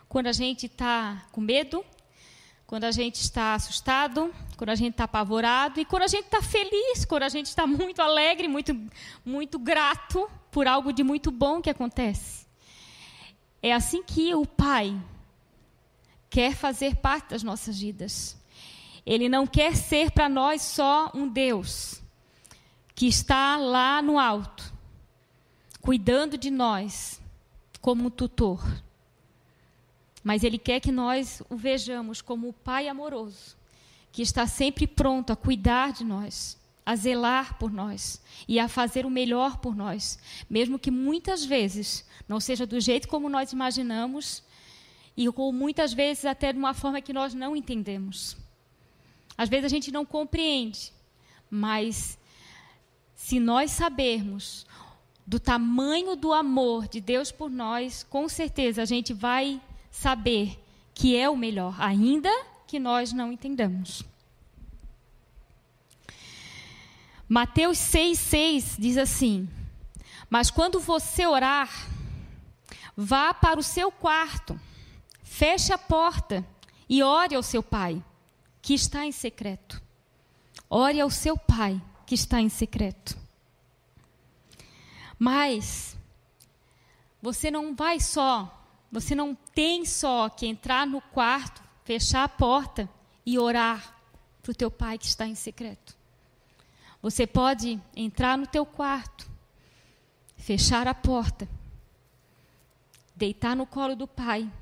Quando 0.08 0.28
a 0.28 0.32
gente 0.32 0.66
está 0.66 1.26
com 1.32 1.40
medo, 1.40 1.84
quando 2.64 2.84
a 2.84 2.92
gente 2.92 3.16
está 3.16 3.54
assustado, 3.54 4.32
quando 4.56 4.70
a 4.70 4.76
gente 4.76 4.92
está 4.92 5.04
apavorado 5.04 5.80
e 5.80 5.84
quando 5.84 6.04
a 6.04 6.06
gente 6.06 6.26
está 6.26 6.40
feliz, 6.40 7.04
quando 7.04 7.24
a 7.24 7.28
gente 7.28 7.46
está 7.46 7.66
muito 7.66 8.00
alegre, 8.00 8.46
muito, 8.46 8.80
muito 9.24 9.58
grato 9.58 10.30
por 10.52 10.68
algo 10.68 10.92
de 10.92 11.02
muito 11.02 11.32
bom 11.32 11.60
que 11.60 11.68
acontece. 11.68 12.46
é 13.60 13.72
assim 13.72 14.04
que 14.04 14.32
o 14.36 14.46
Pai 14.46 14.96
quer 16.30 16.54
fazer 16.54 16.94
parte 16.94 17.30
das 17.30 17.42
nossas 17.42 17.80
vidas. 17.80 18.40
Ele 19.04 19.28
não 19.28 19.46
quer 19.46 19.76
ser 19.76 20.10
para 20.10 20.28
nós 20.28 20.62
só 20.62 21.10
um 21.14 21.28
Deus 21.28 22.00
que 22.94 23.06
está 23.06 23.56
lá 23.56 24.00
no 24.00 24.18
alto, 24.18 24.72
cuidando 25.80 26.38
de 26.38 26.50
nós 26.50 27.20
como 27.80 28.06
um 28.06 28.10
tutor. 28.10 28.62
Mas 30.22 30.44
Ele 30.44 30.58
quer 30.58 30.78
que 30.78 30.92
nós 30.92 31.42
o 31.50 31.56
vejamos 31.56 32.22
como 32.22 32.48
o 32.48 32.52
Pai 32.52 32.86
amoroso, 32.86 33.56
que 34.12 34.22
está 34.22 34.46
sempre 34.46 34.86
pronto 34.86 35.32
a 35.32 35.36
cuidar 35.36 35.92
de 35.92 36.04
nós, 36.04 36.56
a 36.86 36.94
zelar 36.94 37.58
por 37.58 37.72
nós 37.72 38.22
e 38.46 38.60
a 38.60 38.68
fazer 38.68 39.04
o 39.04 39.10
melhor 39.10 39.56
por 39.56 39.74
nós, 39.74 40.18
mesmo 40.48 40.78
que 40.78 40.90
muitas 40.90 41.44
vezes 41.44 42.06
não 42.28 42.38
seja 42.38 42.66
do 42.66 42.80
jeito 42.80 43.08
como 43.08 43.28
nós 43.28 43.52
imaginamos 43.52 44.44
e 45.16 45.28
ou 45.28 45.52
muitas 45.52 45.92
vezes 45.92 46.24
até 46.24 46.52
de 46.52 46.58
uma 46.58 46.74
forma 46.74 47.00
que 47.00 47.12
nós 47.12 47.34
não 47.34 47.56
entendemos. 47.56 48.36
Às 49.36 49.48
vezes 49.48 49.64
a 49.64 49.68
gente 49.68 49.90
não 49.90 50.04
compreende, 50.04 50.92
mas 51.50 52.18
se 53.14 53.38
nós 53.38 53.70
sabermos 53.70 54.66
do 55.26 55.38
tamanho 55.38 56.16
do 56.16 56.32
amor 56.32 56.88
de 56.88 57.00
Deus 57.00 57.30
por 57.30 57.50
nós, 57.50 58.02
com 58.02 58.28
certeza 58.28 58.82
a 58.82 58.84
gente 58.84 59.12
vai 59.12 59.60
saber 59.90 60.58
que 60.94 61.16
é 61.16 61.28
o 61.28 61.36
melhor, 61.36 61.74
ainda 61.80 62.30
que 62.66 62.78
nós 62.78 63.12
não 63.12 63.32
entendamos. 63.32 64.04
Mateus 67.28 67.78
6,6 67.78 68.76
diz 68.78 68.98
assim: 68.98 69.48
Mas 70.28 70.50
quando 70.50 70.80
você 70.80 71.26
orar, 71.26 71.70
vá 72.96 73.32
para 73.32 73.58
o 73.58 73.62
seu 73.62 73.90
quarto, 73.90 74.60
feche 75.22 75.72
a 75.72 75.78
porta 75.78 76.44
e 76.88 77.02
ore 77.02 77.34
ao 77.34 77.42
seu 77.42 77.62
pai, 77.62 78.02
que 78.62 78.72
está 78.72 79.04
em 79.04 79.12
secreto. 79.12 79.82
Ore 80.70 81.00
ao 81.00 81.10
seu 81.10 81.36
pai, 81.36 81.82
que 82.06 82.14
está 82.14 82.40
em 82.40 82.48
secreto. 82.48 83.18
Mas 85.18 85.96
você 87.20 87.50
não 87.50 87.74
vai 87.74 88.00
só 88.00 88.62
você 88.92 89.14
não 89.14 89.34
tem 89.34 89.86
só 89.86 90.28
que 90.28 90.46
entrar 90.46 90.86
no 90.86 91.00
quarto, 91.00 91.62
fechar 91.82 92.24
a 92.24 92.28
porta 92.28 92.86
e 93.24 93.38
orar 93.38 93.98
para 94.42 94.50
o 94.50 94.54
teu 94.54 94.70
pai 94.70 94.98
que 94.98 95.06
está 95.06 95.26
em 95.26 95.34
secreto. 95.34 95.96
Você 97.00 97.26
pode 97.26 97.80
entrar 97.96 98.36
no 98.36 98.46
teu 98.46 98.66
quarto, 98.66 99.26
fechar 100.36 100.86
a 100.86 100.92
porta, 100.92 101.48
deitar 103.16 103.56
no 103.56 103.64
colo 103.64 103.96
do 103.96 104.06
pai 104.06 104.52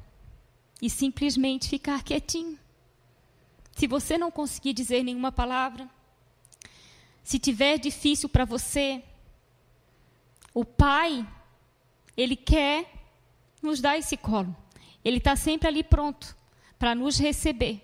e 0.81 0.89
simplesmente 0.89 1.69
ficar 1.69 2.05
quietinho. 2.05 2.57
Se 3.81 3.87
você 3.87 4.19
não 4.19 4.31
conseguir 4.31 4.75
dizer 4.75 5.03
nenhuma 5.03 5.33
palavra, 5.33 5.89
se 7.25 7.39
tiver 7.39 7.79
difícil 7.79 8.29
para 8.29 8.45
você, 8.45 9.03
o 10.53 10.67
pai, 10.67 11.27
ele 12.15 12.37
quer 12.37 12.93
nos 13.63 13.81
dá 13.81 13.97
esse 13.97 14.19
colo. 14.19 14.55
Ele 15.03 15.17
está 15.17 15.35
sempre 15.35 15.67
ali 15.67 15.83
pronto 15.83 16.37
para 16.79 16.95
nos 16.95 17.19
receber, 17.19 17.81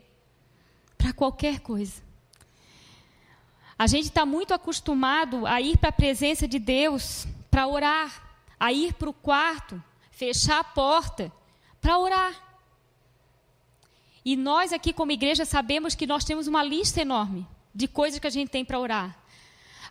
para 0.98 1.14
qualquer 1.14 1.60
coisa. 1.60 2.02
A 3.78 3.86
gente 3.86 4.04
está 4.04 4.26
muito 4.26 4.52
acostumado 4.52 5.46
a 5.46 5.62
ir 5.62 5.78
para 5.78 5.88
a 5.88 5.92
presença 5.92 6.46
de 6.46 6.58
Deus 6.58 7.26
para 7.50 7.66
orar, 7.66 8.36
a 8.60 8.70
ir 8.70 8.92
para 8.92 9.08
o 9.08 9.14
quarto, 9.14 9.82
fechar 10.10 10.58
a 10.60 10.64
porta 10.64 11.32
para 11.80 11.96
orar. 11.96 12.45
E 14.26 14.34
nós 14.34 14.72
aqui, 14.72 14.92
como 14.92 15.12
igreja, 15.12 15.44
sabemos 15.44 15.94
que 15.94 16.04
nós 16.04 16.24
temos 16.24 16.48
uma 16.48 16.60
lista 16.60 17.00
enorme 17.00 17.46
de 17.72 17.86
coisas 17.86 18.18
que 18.18 18.26
a 18.26 18.30
gente 18.30 18.48
tem 18.48 18.64
para 18.64 18.76
orar. 18.76 19.16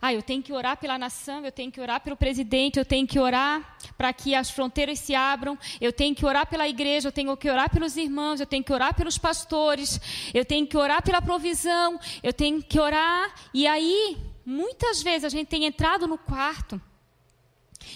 Ah, 0.01 0.13
eu 0.13 0.21
tenho 0.21 0.43
que 0.43 0.51
orar 0.51 0.75
pela 0.75 0.97
nação, 0.97 1.45
eu 1.45 1.53
tenho 1.53 1.71
que 1.71 1.79
orar 1.79 2.01
pelo 2.01 2.17
presidente, 2.17 2.77
eu 2.77 2.83
tenho 2.83 3.07
que 3.07 3.17
orar 3.17 3.77
para 3.97 4.11
que 4.11 4.35
as 4.35 4.49
fronteiras 4.49 4.99
se 4.99 5.15
abram, 5.15 5.57
eu 5.79 5.93
tenho 5.93 6.13
que 6.13 6.25
orar 6.25 6.45
pela 6.47 6.67
igreja, 6.67 7.07
eu 7.07 7.13
tenho 7.13 7.37
que 7.37 7.49
orar 7.49 7.69
pelos 7.69 7.95
irmãos, 7.95 8.41
eu 8.41 8.45
tenho 8.45 8.61
que 8.61 8.73
orar 8.73 8.93
pelos 8.93 9.17
pastores, 9.17 10.01
eu 10.33 10.43
tenho 10.43 10.67
que 10.67 10.75
orar 10.75 11.01
pela 11.01 11.21
provisão, 11.21 11.97
eu 12.21 12.33
tenho 12.33 12.61
que 12.61 12.77
orar. 12.77 13.33
E 13.53 13.65
aí, 13.65 14.17
muitas 14.45 15.01
vezes 15.01 15.23
a 15.23 15.29
gente 15.29 15.47
tem 15.47 15.63
entrado 15.63 16.07
no 16.07 16.17
quarto 16.17 16.81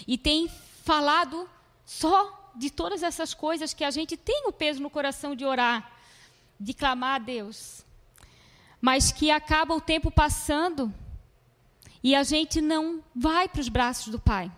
e 0.08 0.16
tem 0.16 0.48
falado 0.84 1.46
só 1.84 2.50
de 2.56 2.70
todas 2.70 3.02
essas 3.02 3.34
coisas 3.34 3.74
que 3.74 3.84
a 3.84 3.90
gente 3.90 4.16
tem 4.16 4.44
o 4.46 4.52
peso 4.52 4.80
no 4.80 4.88
coração 4.88 5.36
de 5.36 5.44
orar, 5.44 5.99
de 6.60 6.74
clamar 6.74 7.14
a 7.14 7.18
Deus, 7.18 7.84
mas 8.80 9.10
que 9.10 9.30
acaba 9.30 9.74
o 9.74 9.80
tempo 9.80 10.10
passando 10.10 10.92
e 12.02 12.14
a 12.14 12.22
gente 12.22 12.60
não 12.60 13.02
vai 13.14 13.48
para 13.48 13.60
os 13.60 13.68
braços 13.68 14.08
do 14.08 14.18
Pai. 14.18 14.52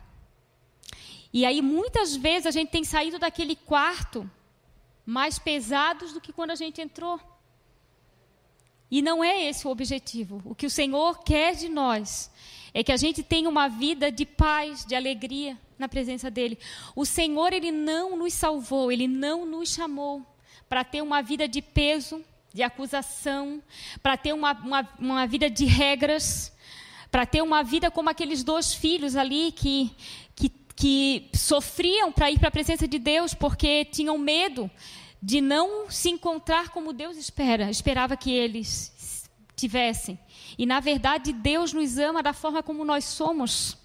E 1.33 1.47
aí, 1.47 1.63
muitas 1.63 2.15
vezes, 2.15 2.47
a 2.47 2.51
gente 2.51 2.71
tem 2.71 2.85
saído 2.85 3.19
daquele 3.19 3.57
quarto 3.57 4.29
mais 5.07 5.39
pesados 5.39 6.13
do 6.13 6.21
que 6.21 6.33
quando 6.33 6.51
a 6.51 6.55
gente 6.55 6.81
entrou. 6.81 7.19
E 8.91 9.01
não 9.01 9.25
é 9.25 9.45
esse 9.45 9.67
o 9.67 9.71
objetivo. 9.71 10.43
O 10.45 10.55
que 10.55 10.67
o 10.67 10.71
Senhor 10.71 11.25
quer 11.25 11.55
de 11.55 11.69
nós 11.69 12.31
é 12.75 12.85
que 12.85 12.93
a 12.93 12.97
gente 12.97 13.23
tenha 13.23 13.49
uma 13.49 13.69
vida 13.69 14.13
de 14.13 14.27
paz, 14.27 14.85
de 14.85 14.95
alegria 14.95 15.59
na 15.79 15.89
presença 15.89 16.31
dEle. 16.31 16.59
O 16.95 17.07
Senhor, 17.07 17.53
Ele 17.53 17.73
não 17.73 18.17
nos 18.17 18.35
salvou, 18.35 18.93
Ele 18.93 19.09
não 19.09 19.47
nos 19.47 19.71
chamou 19.71 20.32
para 20.73 20.85
ter 20.85 21.03
uma 21.03 21.21
vida 21.21 21.47
de 21.47 21.61
peso, 21.61 22.25
de 22.51 22.63
acusação, 22.63 23.63
para 24.03 24.17
ter 24.17 24.33
uma, 24.33 24.53
uma, 24.53 24.89
uma 24.99 25.27
vida 25.27 25.51
de 25.51 25.67
regras, 25.67 26.51
para 27.11 27.27
ter 27.27 27.43
uma 27.43 27.63
vida 27.63 27.91
como 27.91 28.09
aqueles 28.09 28.43
dois 28.43 28.73
filhos 28.73 29.15
ali 29.15 29.53
que, 29.53 29.95
que, 30.35 30.49
que 30.75 31.29
sofriam 31.35 32.11
para 32.11 32.31
ir 32.31 32.39
para 32.39 32.49
a 32.49 32.51
presença 32.51 32.89
de 32.89 32.99
Deus 32.99 33.35
porque 33.35 33.85
tinham 33.85 34.17
medo 34.17 34.71
de 35.23 35.43
não 35.43 35.91
se 35.91 36.09
encontrar 36.09 36.71
como 36.71 36.95
Deus 36.95 37.19
espera, 37.19 37.69
esperava 37.69 38.17
que 38.17 38.33
eles 38.33 39.29
tivessem. 39.55 40.19
E 40.57 40.65
na 40.65 40.81
verdade 40.81 41.35
Deus 41.35 41.75
nos 41.75 41.99
ama 41.99 42.23
da 42.23 42.33
forma 42.33 42.63
como 42.63 42.83
nós 42.83 43.05
somos, 43.05 43.77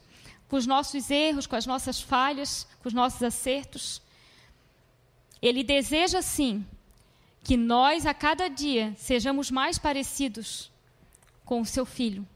com 0.48 0.56
os 0.56 0.66
nossos 0.66 1.12
erros, 1.12 1.46
com 1.46 1.58
as 1.58 1.66
nossas 1.66 2.00
falhas, 2.00 2.66
com 2.82 2.88
os 2.88 2.94
nossos 2.94 3.22
acertos. 3.22 4.02
Ele 5.42 5.66
deseja 5.66 6.22
sim 6.22 6.66
que 7.48 7.56
nós 7.56 8.06
a 8.06 8.14
cada 8.14 8.50
dia 8.50 8.94
sejamos 8.98 9.50
mais 9.50 9.80
parecidos 9.80 10.70
com 11.46 11.62
o 11.62 11.66
seu 11.66 11.86
filho. 11.86 12.28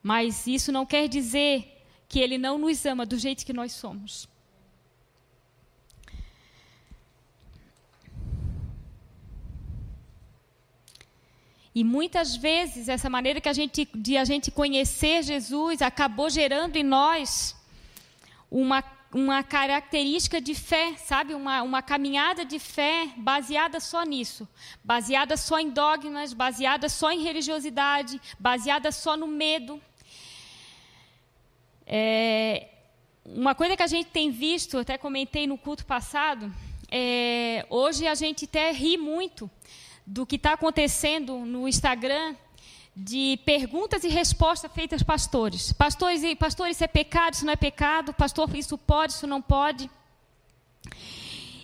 Mas 0.00 0.46
isso 0.46 0.70
não 0.70 0.86
quer 0.86 1.08
dizer 1.08 1.84
que 2.08 2.20
Ele 2.20 2.38
não 2.38 2.56
nos 2.56 2.86
ama 2.86 3.04
do 3.04 3.18
jeito 3.18 3.44
que 3.44 3.52
nós 3.52 3.72
somos. 3.72 4.28
E 11.74 11.82
muitas 11.82 12.36
vezes 12.36 12.88
essa 12.88 13.10
maneira 13.10 13.40
que 13.40 13.48
a 13.48 13.52
gente, 13.52 13.88
de 13.92 14.16
a 14.16 14.24
gente 14.24 14.52
conhecer 14.52 15.24
Jesus 15.24 15.82
acabou 15.82 16.30
gerando 16.30 16.76
em 16.76 16.84
nós 16.84 17.56
uma, 18.48 18.84
uma 19.14 19.44
característica 19.44 20.40
de 20.40 20.56
fé, 20.56 20.96
sabe? 20.96 21.34
Uma, 21.34 21.62
uma 21.62 21.80
caminhada 21.80 22.44
de 22.44 22.58
fé 22.58 23.08
baseada 23.16 23.78
só 23.78 24.02
nisso. 24.02 24.46
Baseada 24.82 25.36
só 25.36 25.60
em 25.60 25.70
dogmas, 25.70 26.32
baseada 26.32 26.88
só 26.88 27.12
em 27.12 27.22
religiosidade, 27.22 28.20
baseada 28.40 28.90
só 28.90 29.16
no 29.16 29.28
medo. 29.28 29.80
É, 31.86 32.66
uma 33.24 33.54
coisa 33.54 33.76
que 33.76 33.84
a 33.84 33.86
gente 33.86 34.08
tem 34.08 34.32
visto, 34.32 34.78
até 34.78 34.98
comentei 34.98 35.46
no 35.46 35.56
culto 35.56 35.86
passado, 35.86 36.52
é, 36.90 37.64
hoje 37.70 38.08
a 38.08 38.16
gente 38.16 38.46
até 38.46 38.72
ri 38.72 38.96
muito 38.96 39.48
do 40.04 40.26
que 40.26 40.34
está 40.34 40.54
acontecendo 40.54 41.38
no 41.38 41.68
Instagram 41.68 42.34
de 42.96 43.38
perguntas 43.44 44.04
e 44.04 44.08
respostas 44.08 44.70
feitas 44.72 45.02
pastores. 45.02 45.72
Pastores, 45.72 46.22
pastores, 46.36 46.76
isso 46.76 46.84
é 46.84 46.88
pecado, 46.88 47.34
isso 47.34 47.44
não 47.44 47.52
é 47.52 47.56
pecado. 47.56 48.12
Pastor, 48.12 48.54
isso 48.54 48.78
pode, 48.78 49.12
isso 49.14 49.26
não 49.26 49.42
pode. 49.42 49.90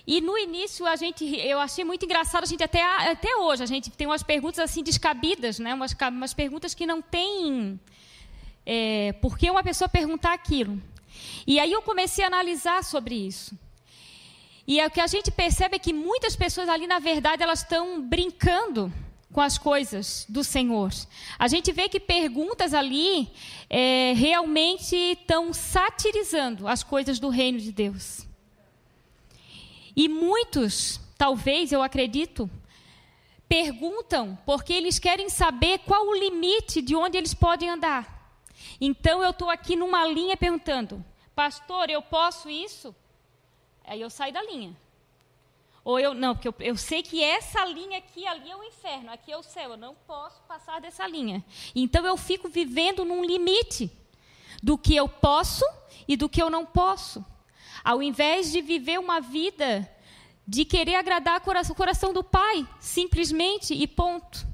E 0.06 0.20
no 0.20 0.36
início 0.36 0.86
a 0.86 0.96
gente, 0.96 1.24
eu 1.24 1.60
achei 1.60 1.84
muito 1.84 2.04
engraçado 2.04 2.42
a 2.42 2.46
gente 2.46 2.64
até 2.64 2.82
até 2.82 3.36
hoje 3.36 3.62
a 3.62 3.66
gente 3.66 3.90
tem 3.90 4.06
umas 4.08 4.24
perguntas 4.24 4.58
assim 4.58 4.82
descabidas, 4.82 5.58
né? 5.60 5.72
Umas, 5.72 5.94
umas 6.10 6.34
perguntas 6.34 6.74
que 6.74 6.84
não 6.84 7.00
têm 7.00 7.78
é, 8.66 9.12
por 9.20 9.38
que 9.38 9.48
uma 9.50 9.62
pessoa 9.62 9.88
perguntar 9.88 10.32
aquilo? 10.32 10.82
E 11.46 11.60
aí 11.60 11.70
eu 11.70 11.82
comecei 11.82 12.24
a 12.24 12.26
analisar 12.26 12.82
sobre 12.82 13.14
isso. 13.14 13.56
E 14.66 14.80
é 14.80 14.86
o 14.86 14.90
que 14.90 15.00
a 15.00 15.06
gente 15.06 15.30
percebe 15.30 15.76
é 15.76 15.78
que 15.78 15.92
muitas 15.92 16.36
pessoas 16.36 16.68
ali, 16.68 16.86
na 16.86 16.98
verdade, 16.98 17.42
elas 17.42 17.60
estão 17.60 18.00
brincando 18.00 18.92
com 19.32 19.40
as 19.40 19.56
coisas 19.56 20.26
do 20.28 20.42
Senhor. 20.42 20.90
A 21.38 21.46
gente 21.48 21.72
vê 21.72 21.88
que 21.88 22.00
perguntas 22.00 22.74
ali 22.74 23.30
é, 23.68 24.12
realmente 24.14 24.96
estão 24.96 25.52
satirizando 25.52 26.66
as 26.66 26.82
coisas 26.82 27.18
do 27.18 27.28
reino 27.28 27.58
de 27.58 27.72
Deus. 27.72 28.26
E 29.94 30.08
muitos, 30.08 31.00
talvez, 31.16 31.72
eu 31.72 31.82
acredito, 31.82 32.50
perguntam 33.48 34.38
porque 34.46 34.72
eles 34.72 34.98
querem 34.98 35.28
saber 35.28 35.78
qual 35.80 36.06
o 36.06 36.14
limite 36.14 36.80
de 36.80 36.94
onde 36.94 37.18
eles 37.18 37.34
podem 37.34 37.68
andar. 37.68 38.18
Então 38.80 39.22
eu 39.22 39.30
estou 39.30 39.50
aqui 39.50 39.76
numa 39.76 40.06
linha 40.06 40.36
perguntando, 40.36 41.04
pastor, 41.34 41.90
eu 41.90 42.02
posso 42.02 42.48
isso? 42.48 42.94
Aí 43.84 44.00
eu 44.00 44.10
saio 44.10 44.32
da 44.32 44.42
linha. 44.42 44.74
Ou 45.84 45.98
eu, 45.98 46.12
não, 46.12 46.34
porque 46.34 46.48
eu, 46.48 46.54
eu, 46.60 46.76
sei 46.76 47.02
que 47.02 47.22
essa 47.22 47.64
linha 47.64 47.98
aqui, 47.98 48.26
ali 48.26 48.50
é 48.50 48.56
o 48.56 48.62
inferno, 48.62 49.10
aqui 49.10 49.32
é 49.32 49.36
o 49.36 49.42
céu, 49.42 49.70
eu 49.70 49.76
não 49.76 49.94
posso 50.06 50.42
passar 50.42 50.80
dessa 50.80 51.06
linha. 51.06 51.44
Então 51.74 52.04
eu 52.04 52.16
fico 52.16 52.48
vivendo 52.48 53.04
num 53.04 53.24
limite 53.24 53.90
do 54.62 54.76
que 54.76 54.94
eu 54.94 55.08
posso 55.08 55.64
e 56.06 56.16
do 56.16 56.28
que 56.28 56.42
eu 56.42 56.50
não 56.50 56.66
posso. 56.66 57.24
Ao 57.82 58.02
invés 58.02 58.52
de 58.52 58.60
viver 58.60 58.98
uma 58.98 59.20
vida 59.20 59.90
de 60.46 60.64
querer 60.64 60.96
agradar 60.96 61.40
o 61.40 61.74
coração 61.74 62.12
do 62.12 62.22
Pai, 62.22 62.66
simplesmente 62.78 63.72
e 63.72 63.86
ponto. 63.86 64.46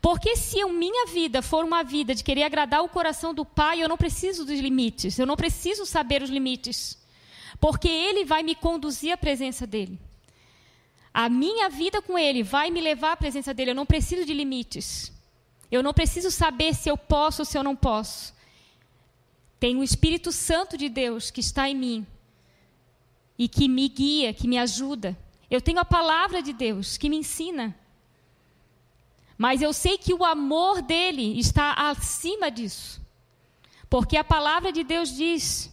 Porque 0.00 0.36
se 0.36 0.60
a 0.60 0.68
minha 0.68 1.06
vida 1.06 1.42
for 1.42 1.64
uma 1.64 1.82
vida 1.82 2.14
de 2.14 2.22
querer 2.22 2.44
agradar 2.44 2.82
o 2.82 2.88
coração 2.88 3.34
do 3.34 3.44
Pai, 3.44 3.82
eu 3.82 3.88
não 3.88 3.96
preciso 3.96 4.44
dos 4.44 4.60
limites, 4.60 5.18
eu 5.18 5.26
não 5.26 5.36
preciso 5.36 5.84
saber 5.84 6.22
os 6.22 6.30
limites. 6.30 6.98
Porque 7.60 7.88
Ele 7.88 8.24
vai 8.24 8.42
me 8.42 8.54
conduzir 8.54 9.12
à 9.12 9.16
presença 9.16 9.66
dEle. 9.66 9.98
A 11.14 11.28
minha 11.28 11.70
vida 11.70 12.02
com 12.02 12.18
Ele 12.18 12.42
vai 12.42 12.72
me 12.72 12.80
levar 12.80 13.12
à 13.12 13.16
presença 13.16 13.54
dEle, 13.54 13.70
eu 13.70 13.74
não 13.76 13.86
preciso 13.86 14.26
de 14.26 14.34
limites. 14.34 15.12
Eu 15.70 15.80
não 15.80 15.94
preciso 15.94 16.28
saber 16.28 16.74
se 16.74 16.88
eu 16.88 16.98
posso 16.98 17.42
ou 17.42 17.46
se 17.46 17.56
eu 17.56 17.62
não 17.62 17.76
posso. 17.76 18.34
Tem 19.60 19.76
o 19.76 19.84
Espírito 19.84 20.32
Santo 20.32 20.76
de 20.76 20.88
Deus 20.88 21.30
que 21.30 21.40
está 21.40 21.68
em 21.68 21.76
mim 21.76 22.06
e 23.38 23.48
que 23.48 23.68
me 23.68 23.88
guia, 23.88 24.34
que 24.34 24.48
me 24.48 24.58
ajuda. 24.58 25.16
Eu 25.48 25.60
tenho 25.60 25.78
a 25.78 25.84
palavra 25.84 26.42
de 26.42 26.52
Deus 26.52 26.96
que 26.96 27.08
me 27.08 27.16
ensina. 27.16 27.76
Mas 29.38 29.62
eu 29.62 29.72
sei 29.72 29.96
que 29.96 30.12
o 30.12 30.24
amor 30.24 30.82
dele 30.82 31.38
está 31.38 31.72
acima 31.90 32.50
disso. 32.50 33.00
Porque 33.88 34.16
a 34.16 34.24
palavra 34.24 34.72
de 34.72 34.82
Deus 34.82 35.14
diz 35.14 35.72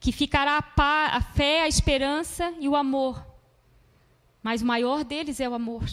que 0.00 0.12
ficará 0.12 0.56
a, 0.56 0.62
pá, 0.62 1.08
a 1.08 1.20
fé, 1.20 1.62
a 1.62 1.68
esperança 1.68 2.52
e 2.58 2.68
o 2.68 2.74
amor. 2.74 3.31
Mas 4.42 4.62
o 4.62 4.66
maior 4.66 5.04
deles 5.04 5.40
é 5.40 5.48
o 5.48 5.54
amor. 5.54 5.84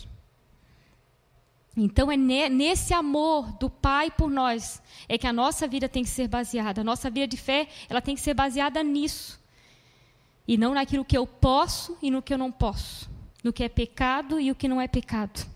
Então 1.78 2.12
é 2.12 2.18
nesse 2.18 2.94
amor 2.94 3.52
do 3.54 3.70
Pai 3.70 4.12
por 4.12 4.30
nós 4.30 4.82
é 5.08 5.18
que 5.18 5.28
a 5.28 5.34
nossa 5.34 5.68
vida 5.68 5.88
tem 5.88 6.04
que 6.04 6.10
ser 6.10 6.28
baseada. 6.28 6.82
A 6.82 6.84
nossa 6.84 7.10
vida 7.10 7.28
de 7.28 7.38
fé, 7.38 7.68
ela 7.88 8.02
tem 8.02 8.16
que 8.16 8.22
ser 8.22 8.34
baseada 8.34 8.84
nisso. 8.84 9.40
E 10.48 10.58
não 10.58 10.74
naquilo 10.74 11.06
que 11.06 11.18
eu 11.18 11.28
posso 11.28 11.98
e 12.02 12.10
no 12.10 12.22
que 12.22 12.34
eu 12.34 12.38
não 12.38 12.52
posso. 12.52 13.10
No 13.44 13.54
que 13.54 13.64
é 13.64 13.70
pecado 13.70 14.40
e 14.40 14.52
o 14.52 14.56
que 14.56 14.68
não 14.68 14.82
é 14.82 14.88
pecado. 14.88 15.48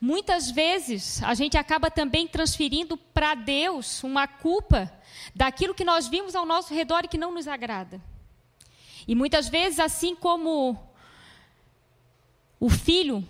Muitas 0.00 0.50
vezes 0.50 1.22
a 1.22 1.32
gente 1.34 1.56
acaba 1.56 1.90
também 1.90 2.26
transferindo 2.26 2.96
para 2.96 3.34
Deus 3.34 4.02
uma 4.02 4.26
culpa 4.26 4.92
daquilo 5.34 5.74
que 5.74 5.84
nós 5.84 6.08
vimos 6.08 6.34
ao 6.34 6.44
nosso 6.44 6.74
redor 6.74 7.04
e 7.04 7.08
que 7.08 7.16
não 7.16 7.32
nos 7.32 7.46
agrada. 7.46 8.00
E 9.06 9.14
muitas 9.14 9.48
vezes, 9.48 9.78
assim 9.78 10.16
como 10.16 10.76
o 12.66 12.68
filho 12.68 13.24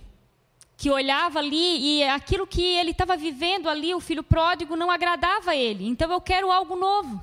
que 0.79 0.91
olhava 0.91 1.41
ali 1.41 1.99
e 1.99 2.05
aquilo 2.05 2.47
que 2.47 2.63
ele 2.63 2.93
estava 2.93 3.19
vivendo 3.19 3.69
ali, 3.69 3.95
o 3.95 4.01
filho 4.01 4.23
pródigo, 4.23 4.77
não 4.77 4.91
agradava 4.91 5.51
a 5.51 5.57
ele. 5.57 5.87
Então 5.87 6.11
eu 6.11 6.21
quero 6.23 6.51
algo 6.51 6.75
novo. 6.75 7.21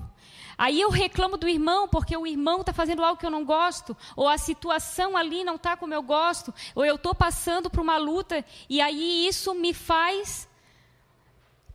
Aí 0.56 0.80
eu 0.80 0.92
reclamo 0.92 1.38
do 1.38 1.50
irmão 1.50 1.88
porque 1.88 2.16
o 2.16 2.28
irmão 2.28 2.62
está 2.62 2.72
fazendo 2.72 3.04
algo 3.04 3.20
que 3.20 3.26
eu 3.26 3.32
não 3.32 3.44
gosto, 3.44 3.98
ou 4.16 4.30
a 4.30 4.38
situação 4.38 5.18
ali 5.18 5.44
não 5.44 5.56
está 5.56 5.76
como 5.76 5.96
eu 5.96 6.04
gosto, 6.04 6.54
ou 6.76 6.86
eu 6.86 6.96
estou 6.96 7.16
passando 7.16 7.68
por 7.68 7.82
uma 7.82 7.98
luta 7.98 8.46
e 8.70 8.80
aí 8.80 9.26
isso 9.28 9.56
me 9.56 9.74
faz 9.74 10.48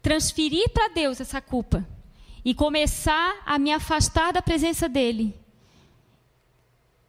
transferir 0.01 0.68
para 0.70 0.88
Deus 0.88 1.20
essa 1.20 1.40
culpa 1.40 1.85
e 2.44 2.55
começar 2.55 3.42
a 3.44 3.59
me 3.59 3.72
afastar 3.72 4.33
da 4.33 4.40
presença 4.40 4.88
dele 4.88 5.35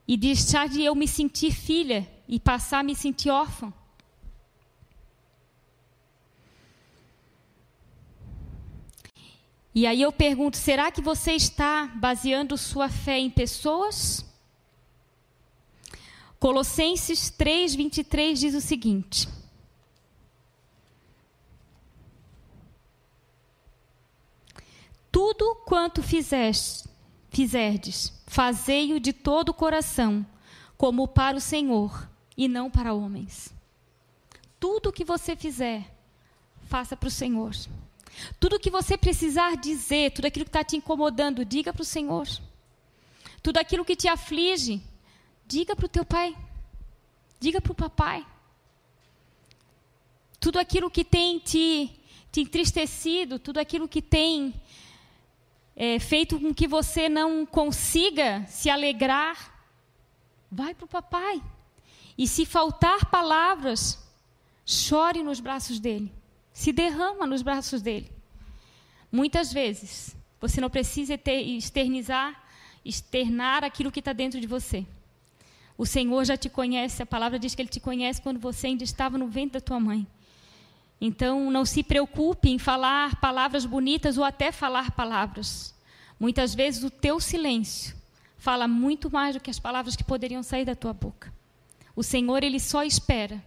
e 0.08 0.18
deixar 0.18 0.68
de 0.68 0.82
eu 0.84 0.96
me 0.96 1.08
sentir 1.08 1.52
filha 1.52 2.08
e 2.30 2.40
passar 2.40 2.82
a 2.82 2.84
me 2.84 2.96
sentir 2.96 3.32
órfã. 3.32 3.74
E 9.74 9.88
aí 9.88 10.00
eu 10.00 10.12
pergunto: 10.12 10.56
será 10.56 10.92
que 10.92 11.02
você 11.02 11.32
está 11.32 11.88
baseando 11.96 12.56
sua 12.56 12.88
fé 12.88 13.18
em 13.18 13.32
pessoas? 13.32 14.24
Colossenses 16.40 17.32
3, 17.32 17.74
23 17.74 18.40
diz 18.40 18.54
o 18.54 18.62
seguinte: 18.62 19.28
Tudo 25.12 25.56
quanto 25.66 26.04
fizeste, 26.04 26.88
fizerdes, 27.32 28.14
fazei-o 28.28 29.00
de 29.00 29.14
todo 29.14 29.50
o 29.50 29.54
coração, 29.54 30.24
como 30.78 31.08
para 31.08 31.36
o 31.36 31.42
Senhor 31.42 32.08
e 32.40 32.48
não 32.48 32.72
para 32.72 32.94
homens. 32.94 33.54
Tudo 34.62 34.94
que 34.94 35.04
você 35.04 35.36
fizer, 35.36 35.94
faça 36.70 36.96
para 36.96 37.08
o 37.08 37.12
Senhor. 37.12 37.52
Tudo 38.40 38.58
que 38.58 38.70
você 38.70 38.98
precisar 38.98 39.58
dizer, 39.58 40.14
tudo 40.14 40.28
aquilo 40.28 40.46
que 40.46 40.50
está 40.50 40.64
te 40.64 40.78
incomodando, 40.78 41.44
diga 41.44 41.74
para 41.74 41.82
o 41.82 41.86
Senhor. 41.86 42.26
Tudo 43.44 43.58
aquilo 43.58 43.84
que 43.84 43.94
te 43.94 44.08
aflige, 44.08 44.82
diga 45.46 45.76
para 45.76 45.86
o 45.86 45.90
teu 45.90 46.06
pai. 46.06 46.34
Diga 47.42 47.60
para 47.60 47.74
o 47.74 47.76
papai. 47.76 48.26
Tudo 50.40 50.60
aquilo 50.60 50.90
que 50.90 51.04
tem 51.04 51.40
te, 51.40 51.92
te 52.32 52.40
entristecido, 52.40 53.38
tudo 53.38 53.58
aquilo 53.58 53.86
que 53.86 54.02
tem 54.02 54.54
é, 55.76 56.00
feito 56.00 56.40
com 56.40 56.54
que 56.54 56.70
você 56.70 57.10
não 57.10 57.46
consiga 57.46 58.46
se 58.48 58.70
alegrar, 58.70 59.62
vai 60.50 60.74
para 60.74 60.86
o 60.86 60.88
papai. 60.88 61.44
E 62.20 62.28
se 62.28 62.46
faltar 62.46 63.06
palavras, 63.06 63.98
chore 64.64 65.24
nos 65.24 65.40
braços 65.40 65.80
dele 65.80 66.14
se 66.60 66.74
derrama 66.74 67.26
nos 67.26 67.42
braços 67.42 67.82
dele. 67.82 68.12
Muitas 69.10 69.54
vezes, 69.54 70.14
você 70.42 70.60
não 70.60 70.70
precisa 70.70 71.18
ter, 71.18 71.42
externizar, 71.42 72.38
externar 72.84 73.64
aquilo 73.64 73.90
que 73.90 74.00
está 74.00 74.12
dentro 74.12 74.42
de 74.42 74.46
você. 74.46 74.86
O 75.78 75.86
Senhor 75.86 76.26
já 76.26 76.36
te 76.36 76.50
conhece, 76.50 77.02
a 77.02 77.06
palavra 77.06 77.40
diz 77.40 77.56
que 77.56 77.62
Ele 77.62 77.70
te 77.70 77.80
conhece 77.80 78.22
quando 78.22 78.42
você 78.42 78.68
ainda 78.68 78.84
estava 78.84 79.18
no 79.18 79.30
ventre 79.30 79.54
da 79.54 79.62
tua 79.62 79.80
mãe. 79.80 80.06
Então, 81.00 81.50
não 81.50 81.64
se 81.64 81.82
preocupe 81.82 82.50
em 82.50 82.60
falar 82.60 83.16
palavras 83.22 83.66
bonitas 83.66 84.18
ou 84.18 84.26
até 84.26 84.52
falar 84.52 84.92
palavras. 84.92 85.74
Muitas 86.20 86.54
vezes 86.54 86.84
o 86.84 86.90
teu 86.90 87.22
silêncio 87.22 87.96
fala 88.38 88.68
muito 88.68 89.10
mais 89.10 89.36
do 89.36 89.40
que 89.40 89.50
as 89.50 89.60
palavras 89.60 89.96
que 89.96 90.04
poderiam 90.04 90.44
sair 90.44 90.66
da 90.66 90.76
tua 90.76 90.92
boca. 90.92 91.39
O 92.00 92.04
Senhor, 92.04 92.46
Ele 92.46 92.62
só 92.62 92.82
espera 92.82 93.44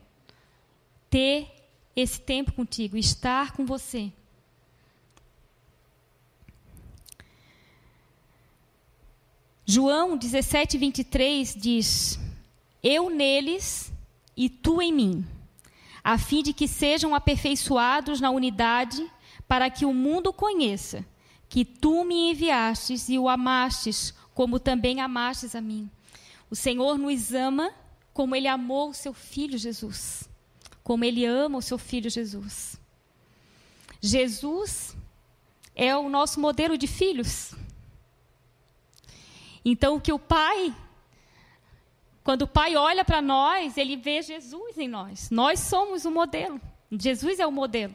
ter 1.08 1.50
esse 1.96 2.20
tempo 2.20 2.52
contigo, 2.52 2.98
estar 2.98 3.52
com 3.52 3.64
você. 3.64 4.12
João 9.64 10.18
17, 10.18 10.76
23 10.76 11.56
diz: 11.58 12.20
Eu 12.82 13.08
neles 13.08 13.90
e 14.36 14.50
tu 14.50 14.82
em 14.82 14.92
mim, 14.92 15.26
a 16.04 16.18
fim 16.18 16.42
de 16.42 16.52
que 16.52 16.68
sejam 16.68 17.14
aperfeiçoados 17.14 18.20
na 18.20 18.30
unidade, 18.30 19.10
para 19.48 19.70
que 19.70 19.86
o 19.86 19.94
mundo 19.94 20.30
conheça 20.30 21.02
que 21.48 21.64
tu 21.64 22.04
me 22.04 22.32
enviastes 22.32 23.08
e 23.08 23.18
o 23.18 23.30
amastes, 23.30 24.12
como 24.34 24.60
também 24.60 25.00
amastes 25.00 25.54
a 25.54 25.60
mim. 25.62 25.90
O 26.50 26.54
Senhor 26.54 26.98
nos 26.98 27.32
ama 27.32 27.72
como 28.12 28.36
ele 28.36 28.48
amou 28.48 28.90
o 28.90 28.94
seu 28.94 29.12
filho 29.12 29.58
Jesus 29.58 30.30
como 30.82 31.04
ele 31.04 31.24
ama 31.24 31.58
o 31.58 31.62
seu 31.62 31.78
filho 31.78 32.10
Jesus. 32.10 32.78
Jesus 34.00 34.96
é 35.74 35.96
o 35.96 36.08
nosso 36.08 36.40
modelo 36.40 36.76
de 36.76 36.86
filhos. 36.86 37.54
Então, 39.64 39.96
o 39.96 40.00
que 40.00 40.12
o 40.12 40.18
Pai, 40.18 40.74
quando 42.24 42.42
o 42.42 42.48
Pai 42.48 42.74
olha 42.74 43.04
para 43.04 43.22
nós, 43.22 43.76
ele 43.76 43.96
vê 43.96 44.20
Jesus 44.22 44.76
em 44.76 44.88
nós. 44.88 45.30
Nós 45.30 45.60
somos 45.60 46.04
o 46.04 46.10
modelo. 46.10 46.60
Jesus 46.90 47.38
é 47.38 47.46
o 47.46 47.52
modelo. 47.52 47.94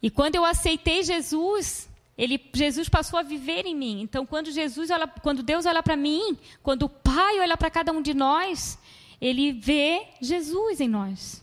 E 0.00 0.10
quando 0.10 0.36
eu 0.36 0.44
aceitei 0.44 1.02
Jesus, 1.02 1.90
ele, 2.16 2.40
Jesus 2.54 2.88
passou 2.88 3.18
a 3.18 3.22
viver 3.22 3.66
em 3.66 3.74
mim. 3.74 4.00
Então, 4.00 4.24
quando 4.24 4.50
Jesus 4.50 4.90
olha, 4.90 5.08
quando 5.08 5.42
Deus 5.42 5.66
olha 5.66 5.82
para 5.82 5.96
mim, 5.96 6.38
quando 6.62 6.88
Pai 7.12 7.40
olha 7.40 7.56
para 7.56 7.68
cada 7.68 7.90
um 7.90 8.00
de 8.00 8.14
nós, 8.14 8.78
ele 9.20 9.50
vê 9.50 10.06
Jesus 10.20 10.80
em 10.80 10.88
nós. 10.88 11.42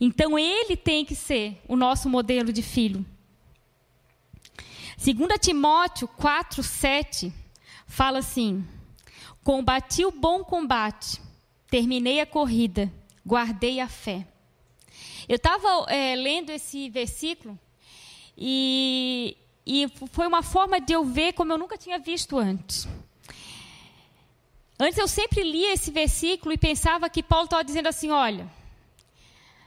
Então 0.00 0.38
ele 0.38 0.76
tem 0.76 1.04
que 1.04 1.16
ser 1.16 1.60
o 1.66 1.74
nosso 1.74 2.08
modelo 2.08 2.52
de 2.52 2.62
filho. 2.62 3.04
2 4.96 5.16
Timóteo 5.40 6.06
4, 6.06 6.62
7 6.62 7.32
fala 7.88 8.20
assim: 8.20 8.64
Combati 9.42 10.04
o 10.04 10.12
bom 10.12 10.44
combate, 10.44 11.20
terminei 11.68 12.20
a 12.20 12.26
corrida, 12.26 12.92
guardei 13.26 13.80
a 13.80 13.88
fé. 13.88 14.24
Eu 15.28 15.34
estava 15.34 15.90
é, 15.92 16.14
lendo 16.14 16.50
esse 16.50 16.88
versículo 16.90 17.58
e, 18.38 19.36
e 19.66 19.88
foi 20.12 20.28
uma 20.28 20.44
forma 20.44 20.80
de 20.80 20.92
eu 20.92 21.04
ver 21.04 21.32
como 21.32 21.52
eu 21.52 21.58
nunca 21.58 21.76
tinha 21.76 21.98
visto 21.98 22.38
antes. 22.38 22.86
Antes 24.78 24.98
eu 24.98 25.08
sempre 25.08 25.42
lia 25.42 25.72
esse 25.72 25.90
versículo 25.90 26.52
e 26.52 26.58
pensava 26.58 27.08
que 27.08 27.22
Paulo 27.22 27.44
estava 27.44 27.64
dizendo 27.64 27.88
assim: 27.88 28.10
olha, 28.10 28.50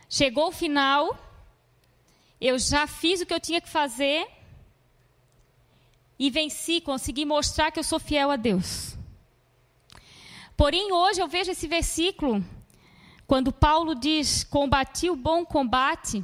chegou 0.07 0.49
o 0.49 0.51
final, 0.51 1.17
eu 2.39 2.59
já 2.59 2.85
fiz 2.85 3.19
o 3.19 3.25
que 3.25 3.33
eu 3.33 3.39
tinha 3.39 3.59
que 3.59 3.69
fazer 3.69 4.27
e 6.17 6.29
venci, 6.29 6.79
consegui 6.81 7.25
mostrar 7.25 7.71
que 7.71 7.79
eu 7.79 7.83
sou 7.83 7.99
fiel 7.99 8.29
a 8.29 8.35
Deus. 8.35 8.95
Porém, 10.55 10.91
hoje 10.91 11.21
eu 11.21 11.27
vejo 11.27 11.51
esse 11.51 11.67
versículo, 11.67 12.45
quando 13.25 13.51
Paulo 13.51 13.95
diz: 13.95 14.43
combati 14.43 15.09
o 15.09 15.15
bom 15.15 15.43
combate, 15.43 16.23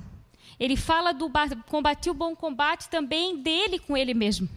ele 0.59 0.77
fala 0.77 1.11
do 1.11 1.31
combati 1.67 2.11
o 2.11 2.13
bom 2.13 2.35
combate 2.35 2.87
também 2.87 3.41
dele 3.41 3.79
com 3.79 3.97
ele 3.97 4.13
mesmo, 4.13 4.47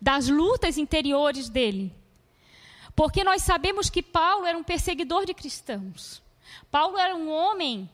das 0.00 0.28
lutas 0.28 0.78
interiores 0.78 1.48
dele. 1.48 1.92
Porque 2.96 3.22
nós 3.22 3.42
sabemos 3.42 3.90
que 3.90 4.02
Paulo 4.02 4.46
era 4.46 4.56
um 4.56 4.64
perseguidor 4.64 5.26
de 5.26 5.34
cristãos. 5.34 6.22
Paulo 6.70 6.96
era 6.96 7.14
um 7.14 7.30
homem 7.30 7.88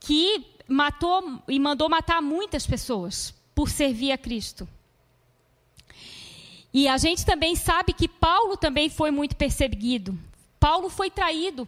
que 0.00 0.44
matou 0.66 1.40
e 1.46 1.60
mandou 1.60 1.88
matar 1.88 2.20
muitas 2.20 2.66
pessoas 2.66 3.32
por 3.54 3.70
servir 3.70 4.10
a 4.10 4.18
Cristo. 4.18 4.68
E 6.74 6.88
a 6.88 6.96
gente 6.98 7.24
também 7.24 7.54
sabe 7.54 7.92
que 7.92 8.08
Paulo 8.08 8.56
também 8.56 8.90
foi 8.90 9.12
muito 9.12 9.36
perseguido. 9.36 10.18
Paulo 10.58 10.88
foi 10.88 11.10
traído. 11.10 11.66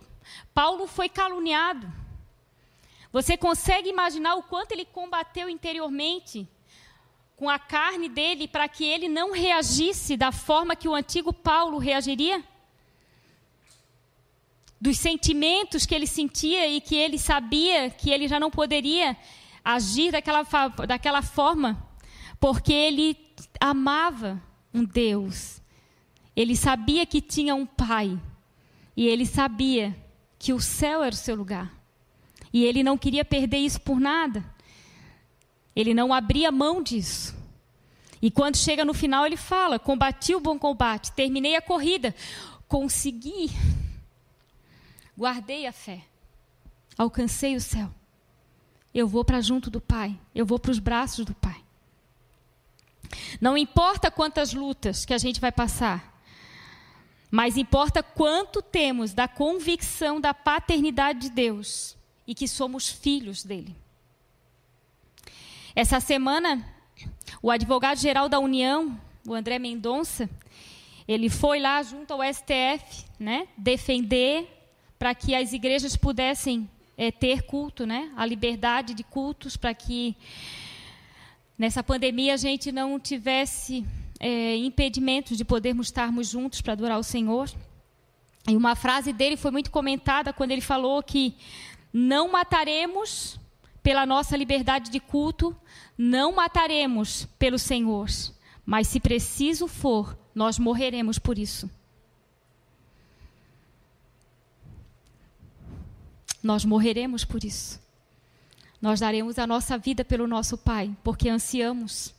Paulo 0.53 0.87
foi 0.87 1.09
caluniado. 1.09 1.91
Você 3.13 3.37
consegue 3.37 3.91
imaginar 3.91 4.35
o 4.35 4.43
quanto 4.43 4.73
ele 4.73 4.85
combateu 4.85 5.49
interiormente 5.49 6.49
com 7.37 7.49
a 7.49 7.59
carne 7.59 8.09
dele 8.09 8.49
para 8.49 8.69
que 8.69 8.85
ele 8.85 9.09
não 9.09 9.33
reagisse 9.33 10.17
da 10.17 10.33
forma 10.33 10.77
que 10.77 10.89
o 10.89 10.95
antigo 10.95 11.33
Paulo 11.33 11.79
reagiria? 11.79 12.43
Dos 14.83 14.99
sentimentos 14.99 15.87
que 15.87 15.95
ele 15.95 16.09
sentia 16.09 16.67
e 16.67 16.81
que 16.81 16.97
ele 16.97 17.17
sabia 17.17 17.89
que 17.89 18.11
ele 18.11 18.27
já 18.27 18.41
não 18.41 18.51
poderia 18.51 19.17
agir 19.65 20.11
daquela, 20.11 20.43
daquela 20.89 21.23
forma, 21.23 21.81
porque 22.41 22.73
ele 22.73 23.17
amava 23.61 24.43
um 24.75 24.85
Deus. 24.85 25.63
Ele 26.35 26.57
sabia 26.57 27.07
que 27.07 27.21
tinha 27.21 27.55
um 27.55 27.65
Pai. 27.65 28.19
E 28.97 29.07
ele 29.07 29.25
sabia 29.25 29.97
que 30.37 30.53
o 30.53 30.61
céu 30.61 31.05
era 31.05 31.15
o 31.15 31.17
seu 31.17 31.37
lugar. 31.37 31.73
E 32.53 32.65
ele 32.65 32.83
não 32.83 32.99
queria 32.99 33.25
perder 33.25 33.59
isso 33.59 33.81
por 33.81 34.01
nada. 34.01 34.45
Ele 35.77 35.95
não 35.95 36.13
abria 36.13 36.51
mão 36.51 36.83
disso. 36.83 37.37
E 38.21 38.33
quando 38.33 38.57
chega 38.57 38.85
no 38.85 38.93
final, 38.93 39.25
ele 39.25 39.37
fala: 39.37 39.79
Combati 39.79 40.35
o 40.35 40.41
bom 40.41 40.59
combate, 40.59 41.13
terminei 41.13 41.55
a 41.55 41.63
corrida, 41.63 42.13
consegui 42.67 43.49
Guardei 45.17 45.67
a 45.67 45.73
fé. 45.73 46.03
Alcancei 46.97 47.57
o 47.57 47.61
céu. 47.61 47.91
Eu 48.95 49.09
vou 49.09 49.25
para 49.25 49.41
junto 49.41 49.71
do 49.71 49.81
Pai. 49.81 50.19
Eu 50.35 50.45
vou 50.45 50.59
para 50.59 50.71
os 50.71 50.79
braços 50.79 51.25
do 51.25 51.35
Pai. 51.35 51.63
Não 53.41 53.57
importa 53.57 54.11
quantas 54.11 54.53
lutas 54.53 55.05
que 55.05 55.15
a 55.15 55.19
gente 55.19 55.41
vai 55.41 55.53
passar, 55.53 56.21
mas 57.31 57.57
importa 57.57 58.03
quanto 58.03 58.61
temos 58.63 59.13
da 59.13 59.27
convicção 59.27 60.21
da 60.21 60.35
paternidade 60.35 61.21
de 61.21 61.31
Deus 61.31 61.97
e 62.27 62.35
que 62.35 62.47
somos 62.47 62.89
filhos 62.89 63.43
dele. 63.43 63.77
Essa 65.75 66.01
semana, 66.01 66.63
o 67.43 67.51
advogado-geral 67.51 68.29
da 68.29 68.39
União, 68.39 69.01
o 69.27 69.35
André 69.35 69.59
Mendonça, 69.59 70.29
ele 71.09 71.31
foi 71.31 71.59
lá 71.59 71.83
junto 71.83 72.13
ao 72.13 72.21
STF, 72.23 73.07
né, 73.19 73.49
defender 73.57 74.62
para 75.03 75.17
que 75.17 75.35
as 75.35 75.53
igrejas 75.53 75.97
pudessem 75.97 76.71
é, 76.97 77.11
ter 77.11 77.43
culto, 77.43 77.85
né? 77.85 78.13
A 78.17 78.25
liberdade 78.25 78.95
de 78.95 79.03
cultos, 79.03 79.57
para 79.57 79.75
que 79.75 80.15
nessa 81.59 81.83
pandemia 81.83 82.35
a 82.35 82.37
gente 82.37 82.71
não 82.71 83.01
tivesse 83.01 83.85
é, 84.21 84.55
impedimentos 84.59 85.37
de 85.37 85.45
podermos 85.45 85.89
estarmos 85.89 86.29
juntos 86.29 86.61
para 86.61 86.75
adorar 86.75 87.01
o 87.01 87.03
Senhor. 87.03 87.51
E 88.47 88.55
uma 88.55 88.77
frase 88.77 89.13
dele 89.13 89.37
foi 89.37 89.51
muito 89.51 89.73
comentada 89.73 90.33
quando 90.33 90.53
ele 90.53 90.61
falou 90.61 91.03
que 91.03 91.35
não 91.93 92.31
mataremos 92.31 93.41
pela 93.83 94.07
nossa 94.07 94.37
liberdade 94.37 94.89
de 94.89 95.01
culto, 95.01 95.53
não 95.99 96.31
mataremos 96.31 97.27
pelo 97.41 97.59
Senhor, 97.59 98.07
mas 98.65 98.87
se 98.87 99.01
preciso 99.01 99.67
for, 99.67 100.17
nós 100.33 100.61
morreremos 100.61 101.19
por 101.19 101.41
isso. 101.41 101.69
Nós 106.43 106.65
morreremos 106.65 107.25
por 107.25 107.45
isso. 107.45 107.81
Nós 108.81 108.99
daremos 109.01 109.39
a 109.39 109.47
nossa 109.47 109.79
vida 109.79 110.05
pelo 110.05 110.27
nosso 110.27 110.59
Pai, 110.59 110.95
porque 111.05 111.29
ansiamos 111.29 112.13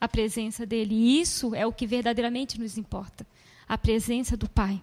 a 0.00 0.06
presença 0.06 0.64
dele. 0.64 0.94
E 0.94 1.20
isso 1.20 1.54
é 1.54 1.66
o 1.66 1.72
que 1.72 1.86
verdadeiramente 1.86 2.60
nos 2.60 2.78
importa: 2.78 3.26
a 3.68 3.76
presença 3.76 4.36
do 4.36 4.48
Pai. 4.48 4.80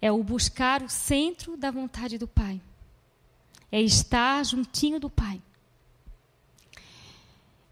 É 0.00 0.12
o 0.12 0.22
buscar 0.22 0.82
o 0.82 0.88
centro 0.88 1.56
da 1.56 1.70
vontade 1.70 2.16
do 2.18 2.28
Pai. 2.28 2.60
É 3.72 3.80
estar 3.80 4.44
juntinho 4.44 5.00
do 5.00 5.10
Pai. 5.10 5.42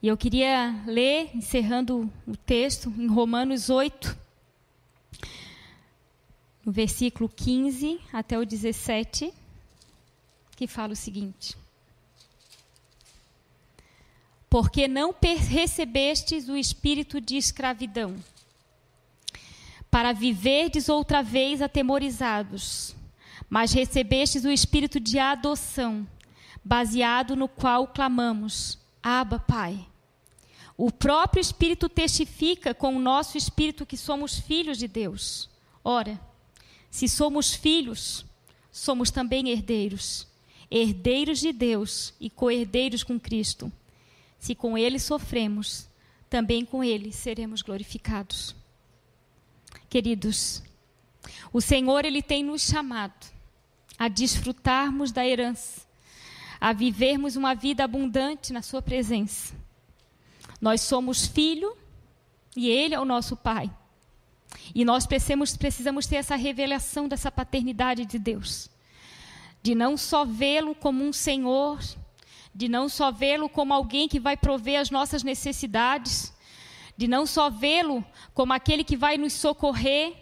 E 0.02 0.08
eu 0.08 0.16
queria 0.16 0.82
ler, 0.86 1.30
encerrando 1.34 2.10
o 2.26 2.36
texto, 2.36 2.92
em 2.98 3.06
Romanos 3.06 3.70
8, 3.70 4.23
no 6.64 6.72
versículo 6.72 7.28
15 7.28 8.00
até 8.12 8.38
o 8.38 8.46
17, 8.46 9.32
que 10.56 10.66
fala 10.66 10.94
o 10.94 10.96
seguinte: 10.96 11.56
Porque 14.48 14.88
não 14.88 15.14
recebestes 15.48 16.48
o 16.48 16.56
espírito 16.56 17.20
de 17.20 17.36
escravidão, 17.36 18.16
para 19.90 20.12
viverdes 20.12 20.88
outra 20.88 21.22
vez 21.22 21.60
atemorizados, 21.60 22.96
mas 23.48 23.72
recebestes 23.72 24.44
o 24.44 24.50
espírito 24.50 24.98
de 24.98 25.18
adoção, 25.18 26.06
baseado 26.64 27.36
no 27.36 27.46
qual 27.46 27.88
clamamos: 27.88 28.78
Abba, 29.02 29.38
Pai. 29.38 29.86
O 30.76 30.90
próprio 30.90 31.40
Espírito 31.40 31.88
testifica 31.88 32.74
com 32.74 32.96
o 32.96 32.98
nosso 32.98 33.38
espírito 33.38 33.86
que 33.86 33.96
somos 33.96 34.40
filhos 34.40 34.76
de 34.76 34.88
Deus. 34.88 35.48
Ora, 35.84 36.20
se 36.94 37.08
somos 37.08 37.52
filhos, 37.52 38.24
somos 38.70 39.10
também 39.10 39.48
herdeiros, 39.48 40.28
herdeiros 40.70 41.40
de 41.40 41.52
Deus 41.52 42.14
e 42.20 42.30
co-herdeiros 42.30 43.02
com 43.02 43.18
Cristo. 43.18 43.72
Se 44.38 44.54
com 44.54 44.78
Ele 44.78 45.00
sofremos, 45.00 45.88
também 46.30 46.64
com 46.64 46.84
Ele 46.84 47.10
seremos 47.10 47.62
glorificados. 47.62 48.54
Queridos, 49.90 50.62
o 51.52 51.60
Senhor 51.60 52.04
ele 52.04 52.22
tem 52.22 52.44
nos 52.44 52.62
chamado 52.62 53.26
a 53.98 54.06
desfrutarmos 54.06 55.10
da 55.10 55.26
herança, 55.26 55.84
a 56.60 56.72
vivermos 56.72 57.34
uma 57.34 57.56
vida 57.56 57.82
abundante 57.82 58.52
na 58.52 58.62
Sua 58.62 58.80
presença. 58.80 59.52
Nós 60.60 60.80
somos 60.80 61.26
filho 61.26 61.76
e 62.56 62.68
Ele 62.68 62.94
é 62.94 63.00
o 63.00 63.04
nosso 63.04 63.36
Pai. 63.36 63.68
E 64.74 64.84
nós 64.84 65.06
precisamos, 65.06 65.56
precisamos 65.56 66.06
ter 66.06 66.16
essa 66.16 66.36
revelação 66.36 67.08
dessa 67.08 67.30
paternidade 67.30 68.04
de 68.04 68.18
Deus. 68.18 68.70
De 69.62 69.74
não 69.74 69.96
só 69.96 70.24
vê-lo 70.24 70.74
como 70.74 71.04
um 71.04 71.12
Senhor, 71.12 71.80
de 72.54 72.68
não 72.68 72.88
só 72.88 73.10
vê-lo 73.10 73.48
como 73.48 73.74
alguém 73.74 74.08
que 74.08 74.20
vai 74.20 74.36
prover 74.36 74.80
as 74.80 74.90
nossas 74.90 75.22
necessidades, 75.22 76.32
de 76.96 77.08
não 77.08 77.26
só 77.26 77.50
vê-lo 77.50 78.04
como 78.32 78.52
aquele 78.52 78.84
que 78.84 78.96
vai 78.96 79.16
nos 79.16 79.32
socorrer, 79.32 80.14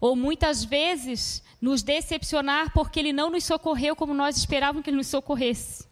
ou 0.00 0.14
muitas 0.14 0.64
vezes 0.64 1.42
nos 1.60 1.82
decepcionar 1.82 2.72
porque 2.72 3.00
ele 3.00 3.12
não 3.12 3.30
nos 3.30 3.44
socorreu 3.44 3.96
como 3.96 4.14
nós 4.14 4.36
esperávamos 4.36 4.84
que 4.84 4.90
ele 4.90 4.96
nos 4.96 5.08
socorresse. 5.08 5.86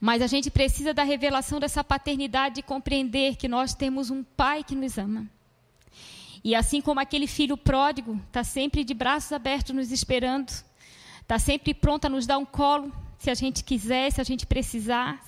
Mas 0.00 0.22
a 0.22 0.26
gente 0.26 0.50
precisa 0.50 0.94
da 0.94 1.02
revelação 1.02 1.58
dessa 1.58 1.82
paternidade 1.82 2.60
e 2.60 2.62
compreender 2.62 3.36
que 3.36 3.48
nós 3.48 3.74
temos 3.74 4.10
um 4.10 4.22
Pai 4.22 4.62
que 4.62 4.74
nos 4.74 4.96
ama. 4.96 5.28
E 6.44 6.54
assim 6.54 6.80
como 6.80 7.00
aquele 7.00 7.26
filho 7.26 7.56
pródigo 7.56 8.20
está 8.26 8.44
sempre 8.44 8.84
de 8.84 8.94
braços 8.94 9.32
abertos 9.32 9.74
nos 9.74 9.90
esperando, 9.90 10.50
está 11.20 11.38
sempre 11.38 11.74
pronto 11.74 12.06
a 12.06 12.08
nos 12.08 12.26
dar 12.26 12.38
um 12.38 12.44
colo, 12.44 12.92
se 13.18 13.30
a 13.30 13.34
gente 13.34 13.64
quiser, 13.64 14.10
se 14.12 14.20
a 14.20 14.24
gente 14.24 14.46
precisar. 14.46 15.22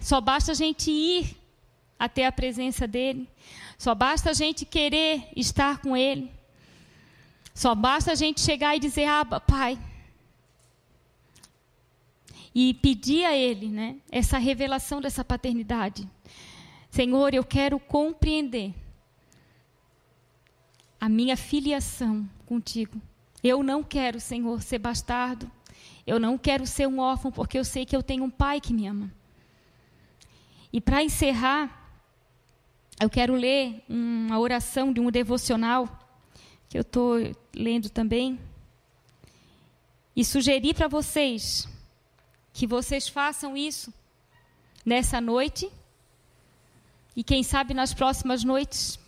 Só 0.00 0.20
basta 0.20 0.52
a 0.52 0.54
gente 0.54 0.90
ir 0.90 1.36
até 1.98 2.26
a 2.26 2.32
presença 2.32 2.86
dele. 2.86 3.28
Só 3.76 3.94
basta 3.94 4.30
a 4.30 4.32
gente 4.32 4.64
querer 4.64 5.28
estar 5.36 5.78
com 5.78 5.96
ele. 5.96 6.30
Só 7.52 7.74
basta 7.74 8.12
a 8.12 8.14
gente 8.14 8.40
chegar 8.40 8.76
e 8.76 8.80
dizer: 8.80 9.06
"Ah, 9.06 9.24
Pai". 9.24 9.78
E 12.54 12.74
pedir 12.74 13.24
a 13.24 13.36
ele, 13.36 13.68
né, 13.68 13.96
essa 14.10 14.38
revelação 14.38 15.00
dessa 15.00 15.24
paternidade. 15.24 16.08
Senhor, 16.90 17.34
eu 17.34 17.44
quero 17.44 17.78
compreender 17.78 18.74
a 21.00 21.08
minha 21.08 21.36
filiação 21.36 22.28
contigo. 22.46 23.00
Eu 23.42 23.62
não 23.62 23.82
quero, 23.82 24.20
Senhor, 24.20 24.62
ser 24.62 24.78
bastardo. 24.78 25.50
Eu 26.06 26.18
não 26.18 26.36
quero 26.36 26.66
ser 26.66 26.88
um 26.88 26.98
órfão, 26.98 27.30
porque 27.30 27.58
eu 27.58 27.64
sei 27.64 27.84
que 27.84 27.94
eu 27.94 28.02
tenho 28.02 28.24
um 28.24 28.30
pai 28.30 28.60
que 28.60 28.72
me 28.72 28.86
ama. 28.86 29.12
E 30.72 30.80
para 30.80 31.02
encerrar, 31.02 31.90
eu 33.00 33.08
quero 33.08 33.34
ler 33.34 33.84
uma 33.88 34.38
oração 34.38 34.92
de 34.92 35.00
um 35.00 35.10
devocional 35.10 35.88
que 36.68 36.76
eu 36.76 36.82
estou 36.82 37.16
lendo 37.54 37.88
também. 37.88 38.38
E 40.16 40.24
sugerir 40.24 40.74
para 40.74 40.88
vocês 40.88 41.68
que 42.52 42.66
vocês 42.66 43.08
façam 43.08 43.56
isso 43.56 43.94
nessa 44.84 45.20
noite 45.20 45.70
e 47.14 47.22
quem 47.22 47.42
sabe 47.42 47.74
nas 47.74 47.94
próximas 47.94 48.42
noites, 48.42 48.98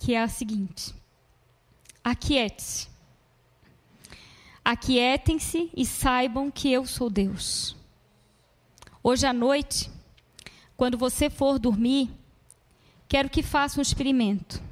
que 0.00 0.14
é 0.14 0.22
a 0.22 0.28
seguinte: 0.28 0.94
aquiete-se. 2.02 2.88
Aquietem-se 4.64 5.70
e 5.76 5.84
saibam 5.84 6.50
que 6.50 6.70
eu 6.70 6.86
sou 6.86 7.10
Deus. 7.10 7.76
Hoje 9.02 9.26
à 9.26 9.32
noite, 9.32 9.90
quando 10.76 10.98
você 10.98 11.28
for 11.30 11.58
dormir, 11.58 12.10
quero 13.08 13.28
que 13.28 13.42
faça 13.42 13.78
um 13.78 13.82
experimento. 13.82 14.62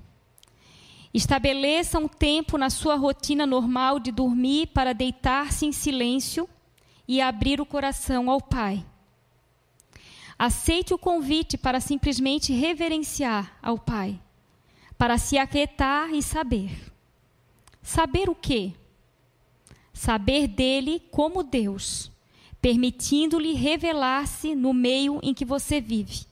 Estabeleça 1.12 1.99
um 1.99 2.07
tempo 2.07 2.59
na 2.59 2.70
sua 2.70 2.97
rotina 2.97 3.47
normal 3.47 3.99
de 3.99 4.12
dormir 4.12 4.68
para 4.68 4.93
deitar-se 4.93 5.64
em 5.66 5.72
silêncio 5.72 6.49
e 7.07 7.20
abrir 7.20 7.61
o 7.61 7.66
coração 7.66 8.31
ao 8.31 8.41
Pai. 8.41 8.85
Aceite 10.39 10.95
o 10.95 10.99
convite 10.99 11.57
para 11.57 11.81
simplesmente 11.81 12.53
reverenciar 12.53 13.59
ao 13.62 13.79
Pai, 13.79 14.20
para 14.99 15.17
se 15.17 15.39
aquietar 15.39 16.13
e 16.13 16.21
saber. 16.21 16.93
Saber 17.81 18.29
o 18.29 18.35
quê? 18.35 18.75
Saber 19.95 20.47
dele 20.47 21.01
como 21.11 21.43
Deus 21.43 22.11
permitindo-lhe 22.61 23.53
revelar-se 23.55 24.55
no 24.55 24.73
meio 24.73 25.21
em 25.23 25.33
que 25.33 25.45
você 25.45 25.81
vive, 25.81 26.27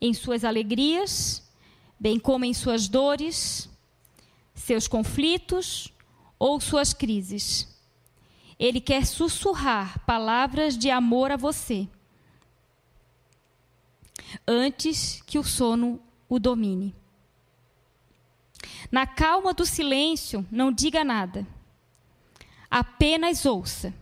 em 0.00 0.14
suas 0.14 0.44
alegrias, 0.44 1.42
bem 1.98 2.18
como 2.18 2.44
em 2.44 2.54
suas 2.54 2.88
dores, 2.88 3.68
seus 4.54 4.86
conflitos 4.86 5.92
ou 6.38 6.60
suas 6.60 6.92
crises. 6.92 7.76
Ele 8.58 8.80
quer 8.80 9.06
sussurrar 9.06 10.04
palavras 10.04 10.76
de 10.76 10.90
amor 10.90 11.30
a 11.32 11.36
você, 11.36 11.88
antes 14.46 15.22
que 15.26 15.38
o 15.38 15.44
sono 15.44 16.00
o 16.28 16.38
domine. 16.38 16.94
Na 18.90 19.06
calma 19.06 19.52
do 19.52 19.66
silêncio, 19.66 20.46
não 20.50 20.72
diga 20.72 21.04
nada, 21.04 21.46
apenas 22.70 23.44
ouça. 23.44 23.92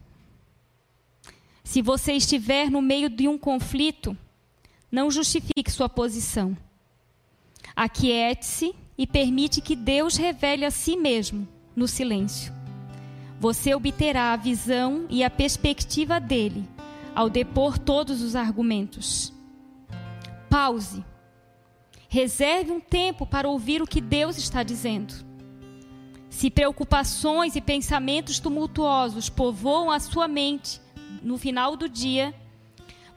Se 1.65 1.83
você 1.83 2.13
estiver 2.13 2.71
no 2.71 2.81
meio 2.81 3.09
de 3.11 3.27
um 3.27 3.37
conflito, 3.37 4.17
não 4.91 5.11
justifique 5.11 5.71
sua 5.71 5.89
posição. 5.89 6.57
Aquiete-se 7.75 8.75
e 8.97 9.07
permite 9.07 9.61
que 9.61 9.75
Deus 9.75 10.17
revele 10.17 10.65
a 10.65 10.71
si 10.71 10.97
mesmo 10.97 11.47
no 11.75 11.89
silêncio. 11.89 12.53
Você 13.39 13.75
obterá 13.75 14.33
a 14.33 14.37
visão 14.37 15.07
e 15.11 15.23
a 15.23 15.29
perspectiva 15.29 16.19
dele 16.19 16.67
ao 17.15 17.31
depor 17.31 17.79
todos 17.79 18.21
os 18.21 18.37
argumentos. 18.37 19.33
Pause. 20.51 21.03
Reserve 22.17 22.73
um 22.73 22.81
tempo 22.81 23.27
para 23.27 23.47
ouvir 23.47 23.83
o 23.83 23.87
que 23.87 24.01
Deus 24.01 24.39
está 24.39 24.63
dizendo. 24.63 25.13
Se 26.31 26.49
preocupações 26.49 27.55
e 27.55 27.61
pensamentos 27.61 28.39
tumultuosos 28.39 29.29
povoam 29.29 29.91
a 29.91 30.01
sua 30.01 30.27
mente, 30.27 30.81
no 31.23 31.37
final 31.37 31.77
do 31.77 31.91
dia, 31.91 32.35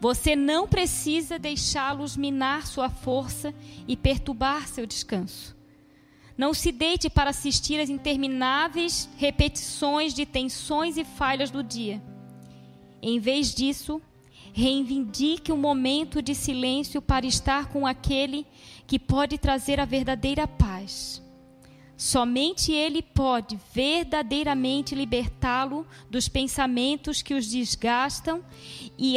você 0.02 0.36
não 0.36 0.68
precisa 0.68 1.40
deixá-los 1.40 2.18
minar 2.18 2.68
sua 2.68 2.90
força 2.90 3.56
e 3.88 3.96
perturbar 3.96 4.68
seu 4.68 4.86
descanso. 4.86 5.56
Não 6.38 6.54
se 6.54 6.70
deite 6.70 7.10
para 7.10 7.30
assistir 7.30 7.80
às 7.80 7.90
intermináveis 7.90 9.08
repetições 9.16 10.14
de 10.14 10.26
tensões 10.26 10.98
e 10.98 11.06
falhas 11.06 11.50
do 11.50 11.64
dia. 11.64 12.04
Em 13.02 13.18
vez 13.18 13.56
disso, 13.56 14.02
reivindique 14.52 15.54
um 15.54 15.58
momento 15.58 16.22
de 16.22 16.36
silêncio 16.36 17.02
para 17.02 17.26
estar 17.26 17.68
com 17.68 17.88
aquele 17.88 18.46
que 18.90 18.98
pode 18.98 19.38
trazer 19.38 19.80
a 19.80 19.86
verdadeira 19.86 20.48
paz. 20.48 21.22
Somente 21.96 22.72
Ele 22.72 23.04
pode 23.04 23.60
verdadeiramente 23.72 24.96
libertá-lo 24.96 25.86
dos 26.10 26.28
pensamentos 26.28 27.22
que 27.22 27.36
os 27.36 27.48
desgastam 27.48 28.44
e 28.98 29.14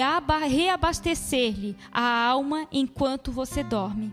reabastecer-lhe 0.47 1.75
a 1.91 2.03
alma 2.03 2.68
enquanto 2.70 3.33
você 3.33 3.64
dorme. 3.64 4.12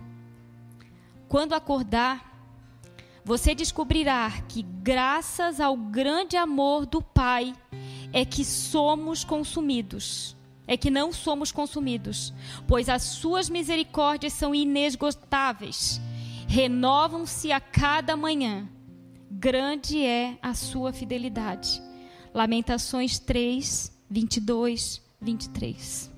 Quando 1.28 1.52
acordar, 1.52 2.42
você 3.26 3.54
descobrirá 3.54 4.32
que, 4.48 4.62
graças 4.62 5.60
ao 5.60 5.76
grande 5.76 6.38
amor 6.38 6.86
do 6.86 7.02
Pai, 7.02 7.54
é 8.14 8.24
que 8.24 8.46
somos 8.46 9.26
consumidos. 9.26 10.38
É 10.70 10.78
que 10.78 10.92
não 10.92 11.12
somos 11.12 11.52
consumidos, 11.52 12.32
pois 12.68 12.90
as 12.90 13.02
suas 13.02 13.50
misericórdias 13.50 14.34
são 14.34 14.54
inesgotáveis 14.54 16.00
renovam-se 16.50 17.52
a 17.52 17.62
cada 17.62 18.18
manhã. 18.18 18.68
Grande 19.30 20.04
é 20.04 20.36
a 20.42 20.56
sua 20.56 20.92
fidelidade. 20.92 21.80
Lamentações 22.34 23.20
3, 23.20 23.96
22, 24.10 25.00
23. 25.22 26.12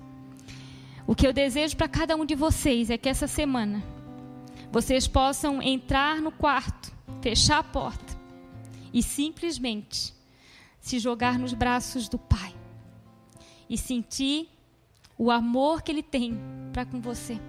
O 1.06 1.14
que 1.14 1.26
eu 1.26 1.34
desejo 1.34 1.76
para 1.76 1.86
cada 1.86 2.16
um 2.16 2.24
de 2.24 2.34
vocês 2.34 2.88
é 2.88 2.96
que 2.96 3.10
essa 3.10 3.26
semana 3.26 3.84
vocês 4.70 5.06
possam 5.06 5.60
entrar 5.60 6.22
no 6.22 6.32
quarto, 6.32 6.90
fechar 7.20 7.58
a 7.58 7.62
porta 7.62 8.16
e 8.90 9.02
simplesmente 9.02 10.14
se 10.80 10.98
jogar 10.98 11.38
nos 11.38 11.52
braços 11.52 12.08
do 12.08 12.18
Pai 12.18 12.54
e 13.72 13.78
sentir 13.78 14.50
o 15.16 15.30
amor 15.30 15.80
que 15.80 15.90
Ele 15.90 16.02
tem 16.02 16.38
para 16.74 16.84
com 16.84 17.00
você. 17.00 17.40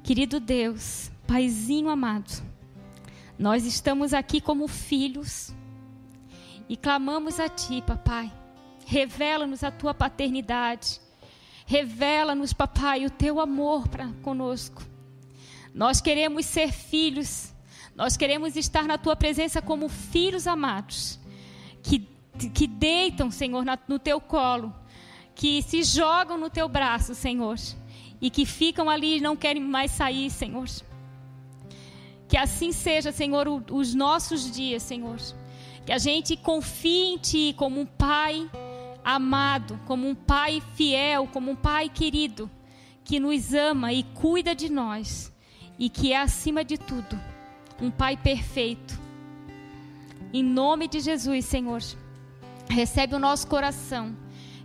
Querido 0.00 0.38
Deus, 0.38 1.10
Paizinho 1.26 1.88
amado, 1.88 2.30
nós 3.36 3.66
estamos 3.66 4.14
aqui 4.14 4.40
como 4.40 4.68
filhos 4.68 5.52
e 6.68 6.76
clamamos 6.76 7.40
a 7.40 7.48
Ti, 7.48 7.82
papai. 7.84 8.32
Revela-nos 8.86 9.64
a 9.64 9.72
Tua 9.72 9.92
paternidade. 9.92 11.00
Revela-nos, 11.66 12.52
papai, 12.52 13.04
o 13.04 13.10
Teu 13.10 13.40
amor 13.40 13.88
para 13.88 14.06
conosco. 14.22 14.84
Nós 15.74 16.00
queremos 16.00 16.46
ser 16.46 16.70
filhos. 16.70 17.52
Nós 17.96 18.16
queremos 18.16 18.54
estar 18.54 18.84
na 18.84 18.96
Tua 18.96 19.16
presença 19.16 19.60
como 19.60 19.88
filhos 19.88 20.46
amados. 20.46 21.18
Que, 21.82 22.08
que 22.48 22.66
deitam, 22.66 23.30
Senhor, 23.30 23.64
no 23.86 23.98
Teu 23.98 24.20
colo. 24.20 24.74
Que 25.34 25.62
se 25.62 25.82
jogam 25.82 26.38
no 26.38 26.48
Teu 26.48 26.68
braço, 26.68 27.14
Senhor. 27.14 27.56
E 28.20 28.30
que 28.30 28.46
ficam 28.46 28.88
ali 28.88 29.18
e 29.18 29.20
não 29.20 29.36
querem 29.36 29.62
mais 29.62 29.90
sair, 29.90 30.30
Senhor. 30.30 30.68
Que 32.28 32.36
assim 32.36 32.70
seja, 32.70 33.10
Senhor, 33.10 33.46
os 33.70 33.94
nossos 33.94 34.50
dias, 34.50 34.82
Senhor. 34.82 35.18
Que 35.84 35.92
a 35.92 35.98
gente 35.98 36.36
confie 36.36 37.14
em 37.14 37.18
Ti 37.18 37.54
como 37.56 37.80
um 37.80 37.86
Pai 37.86 38.48
amado, 39.04 39.80
como 39.86 40.08
um 40.08 40.14
Pai 40.14 40.62
fiel, 40.74 41.26
como 41.26 41.50
um 41.50 41.56
Pai 41.56 41.88
querido, 41.88 42.50
que 43.02 43.18
nos 43.18 43.52
ama 43.54 43.92
e 43.92 44.02
cuida 44.02 44.54
de 44.54 44.70
nós. 44.70 45.32
E 45.78 45.88
que 45.88 46.12
é, 46.12 46.18
acima 46.18 46.62
de 46.62 46.76
tudo, 46.76 47.18
um 47.80 47.90
Pai 47.90 48.16
perfeito. 48.16 49.00
Em 50.32 50.44
nome 50.44 50.86
de 50.86 51.00
Jesus, 51.00 51.44
Senhor, 51.46 51.82
recebe 52.70 53.14
o 53.14 53.18
nosso 53.18 53.46
coração, 53.46 54.16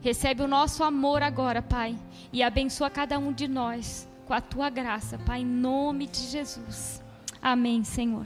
recebe 0.02 0.44
o 0.44 0.48
nosso 0.48 0.84
amor 0.84 1.22
agora, 1.24 1.62
Pai, 1.62 1.98
e 2.32 2.44
abençoa 2.44 2.90
cada 2.90 3.18
um 3.18 3.34
de 3.34 3.48
nós 3.48 4.08
com 4.26 4.34
a 4.34 4.42
tua 4.42 4.70
graça, 4.70 5.18
Pai, 5.18 5.42
em 5.42 5.46
nome 5.46 6.08
de 6.08 6.22
Jesus. 6.22 7.04
Amém, 7.42 7.84
Senhor. 7.84 8.26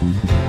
Agora 0.00 0.39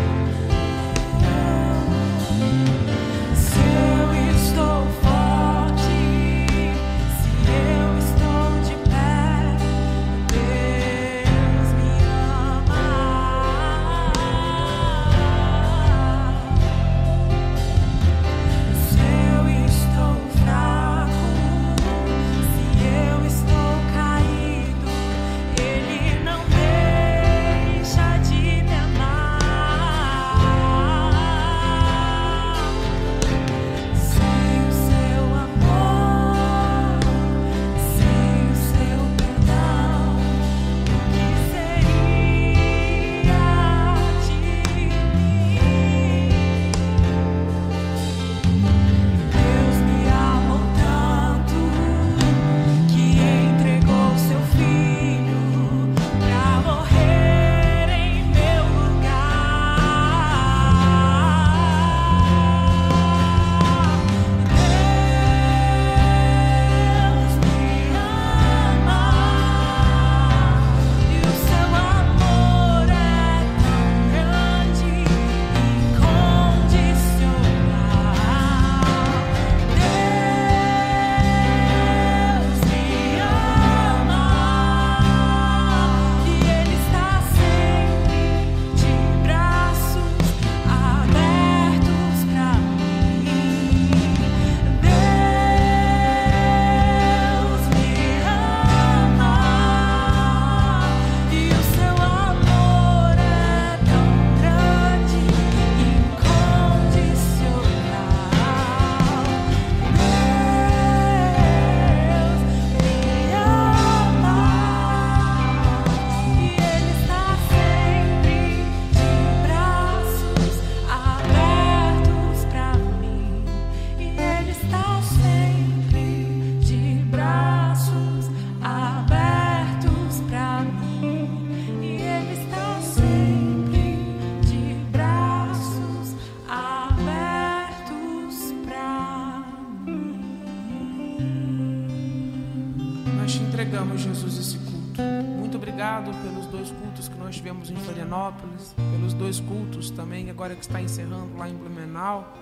está 150.72 150.82
encerrando 150.82 151.38
lá 151.38 151.50
em 151.50 151.56
Blumenau. 151.56 152.34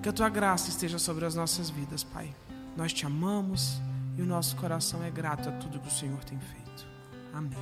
Que 0.00 0.08
a 0.08 0.12
tua 0.12 0.28
graça 0.28 0.70
esteja 0.70 0.98
sobre 0.98 1.24
as 1.26 1.34
nossas 1.34 1.68
vidas, 1.68 2.04
Pai. 2.04 2.32
Nós 2.76 2.92
te 2.92 3.04
amamos 3.04 3.80
e 4.16 4.22
o 4.22 4.26
nosso 4.26 4.54
coração 4.56 5.02
é 5.02 5.10
grato 5.10 5.48
a 5.48 5.52
tudo 5.52 5.80
que 5.80 5.88
o 5.88 5.90
Senhor 5.90 6.22
tem 6.24 6.38
feito. 6.38 6.86
Amém. 7.34 7.58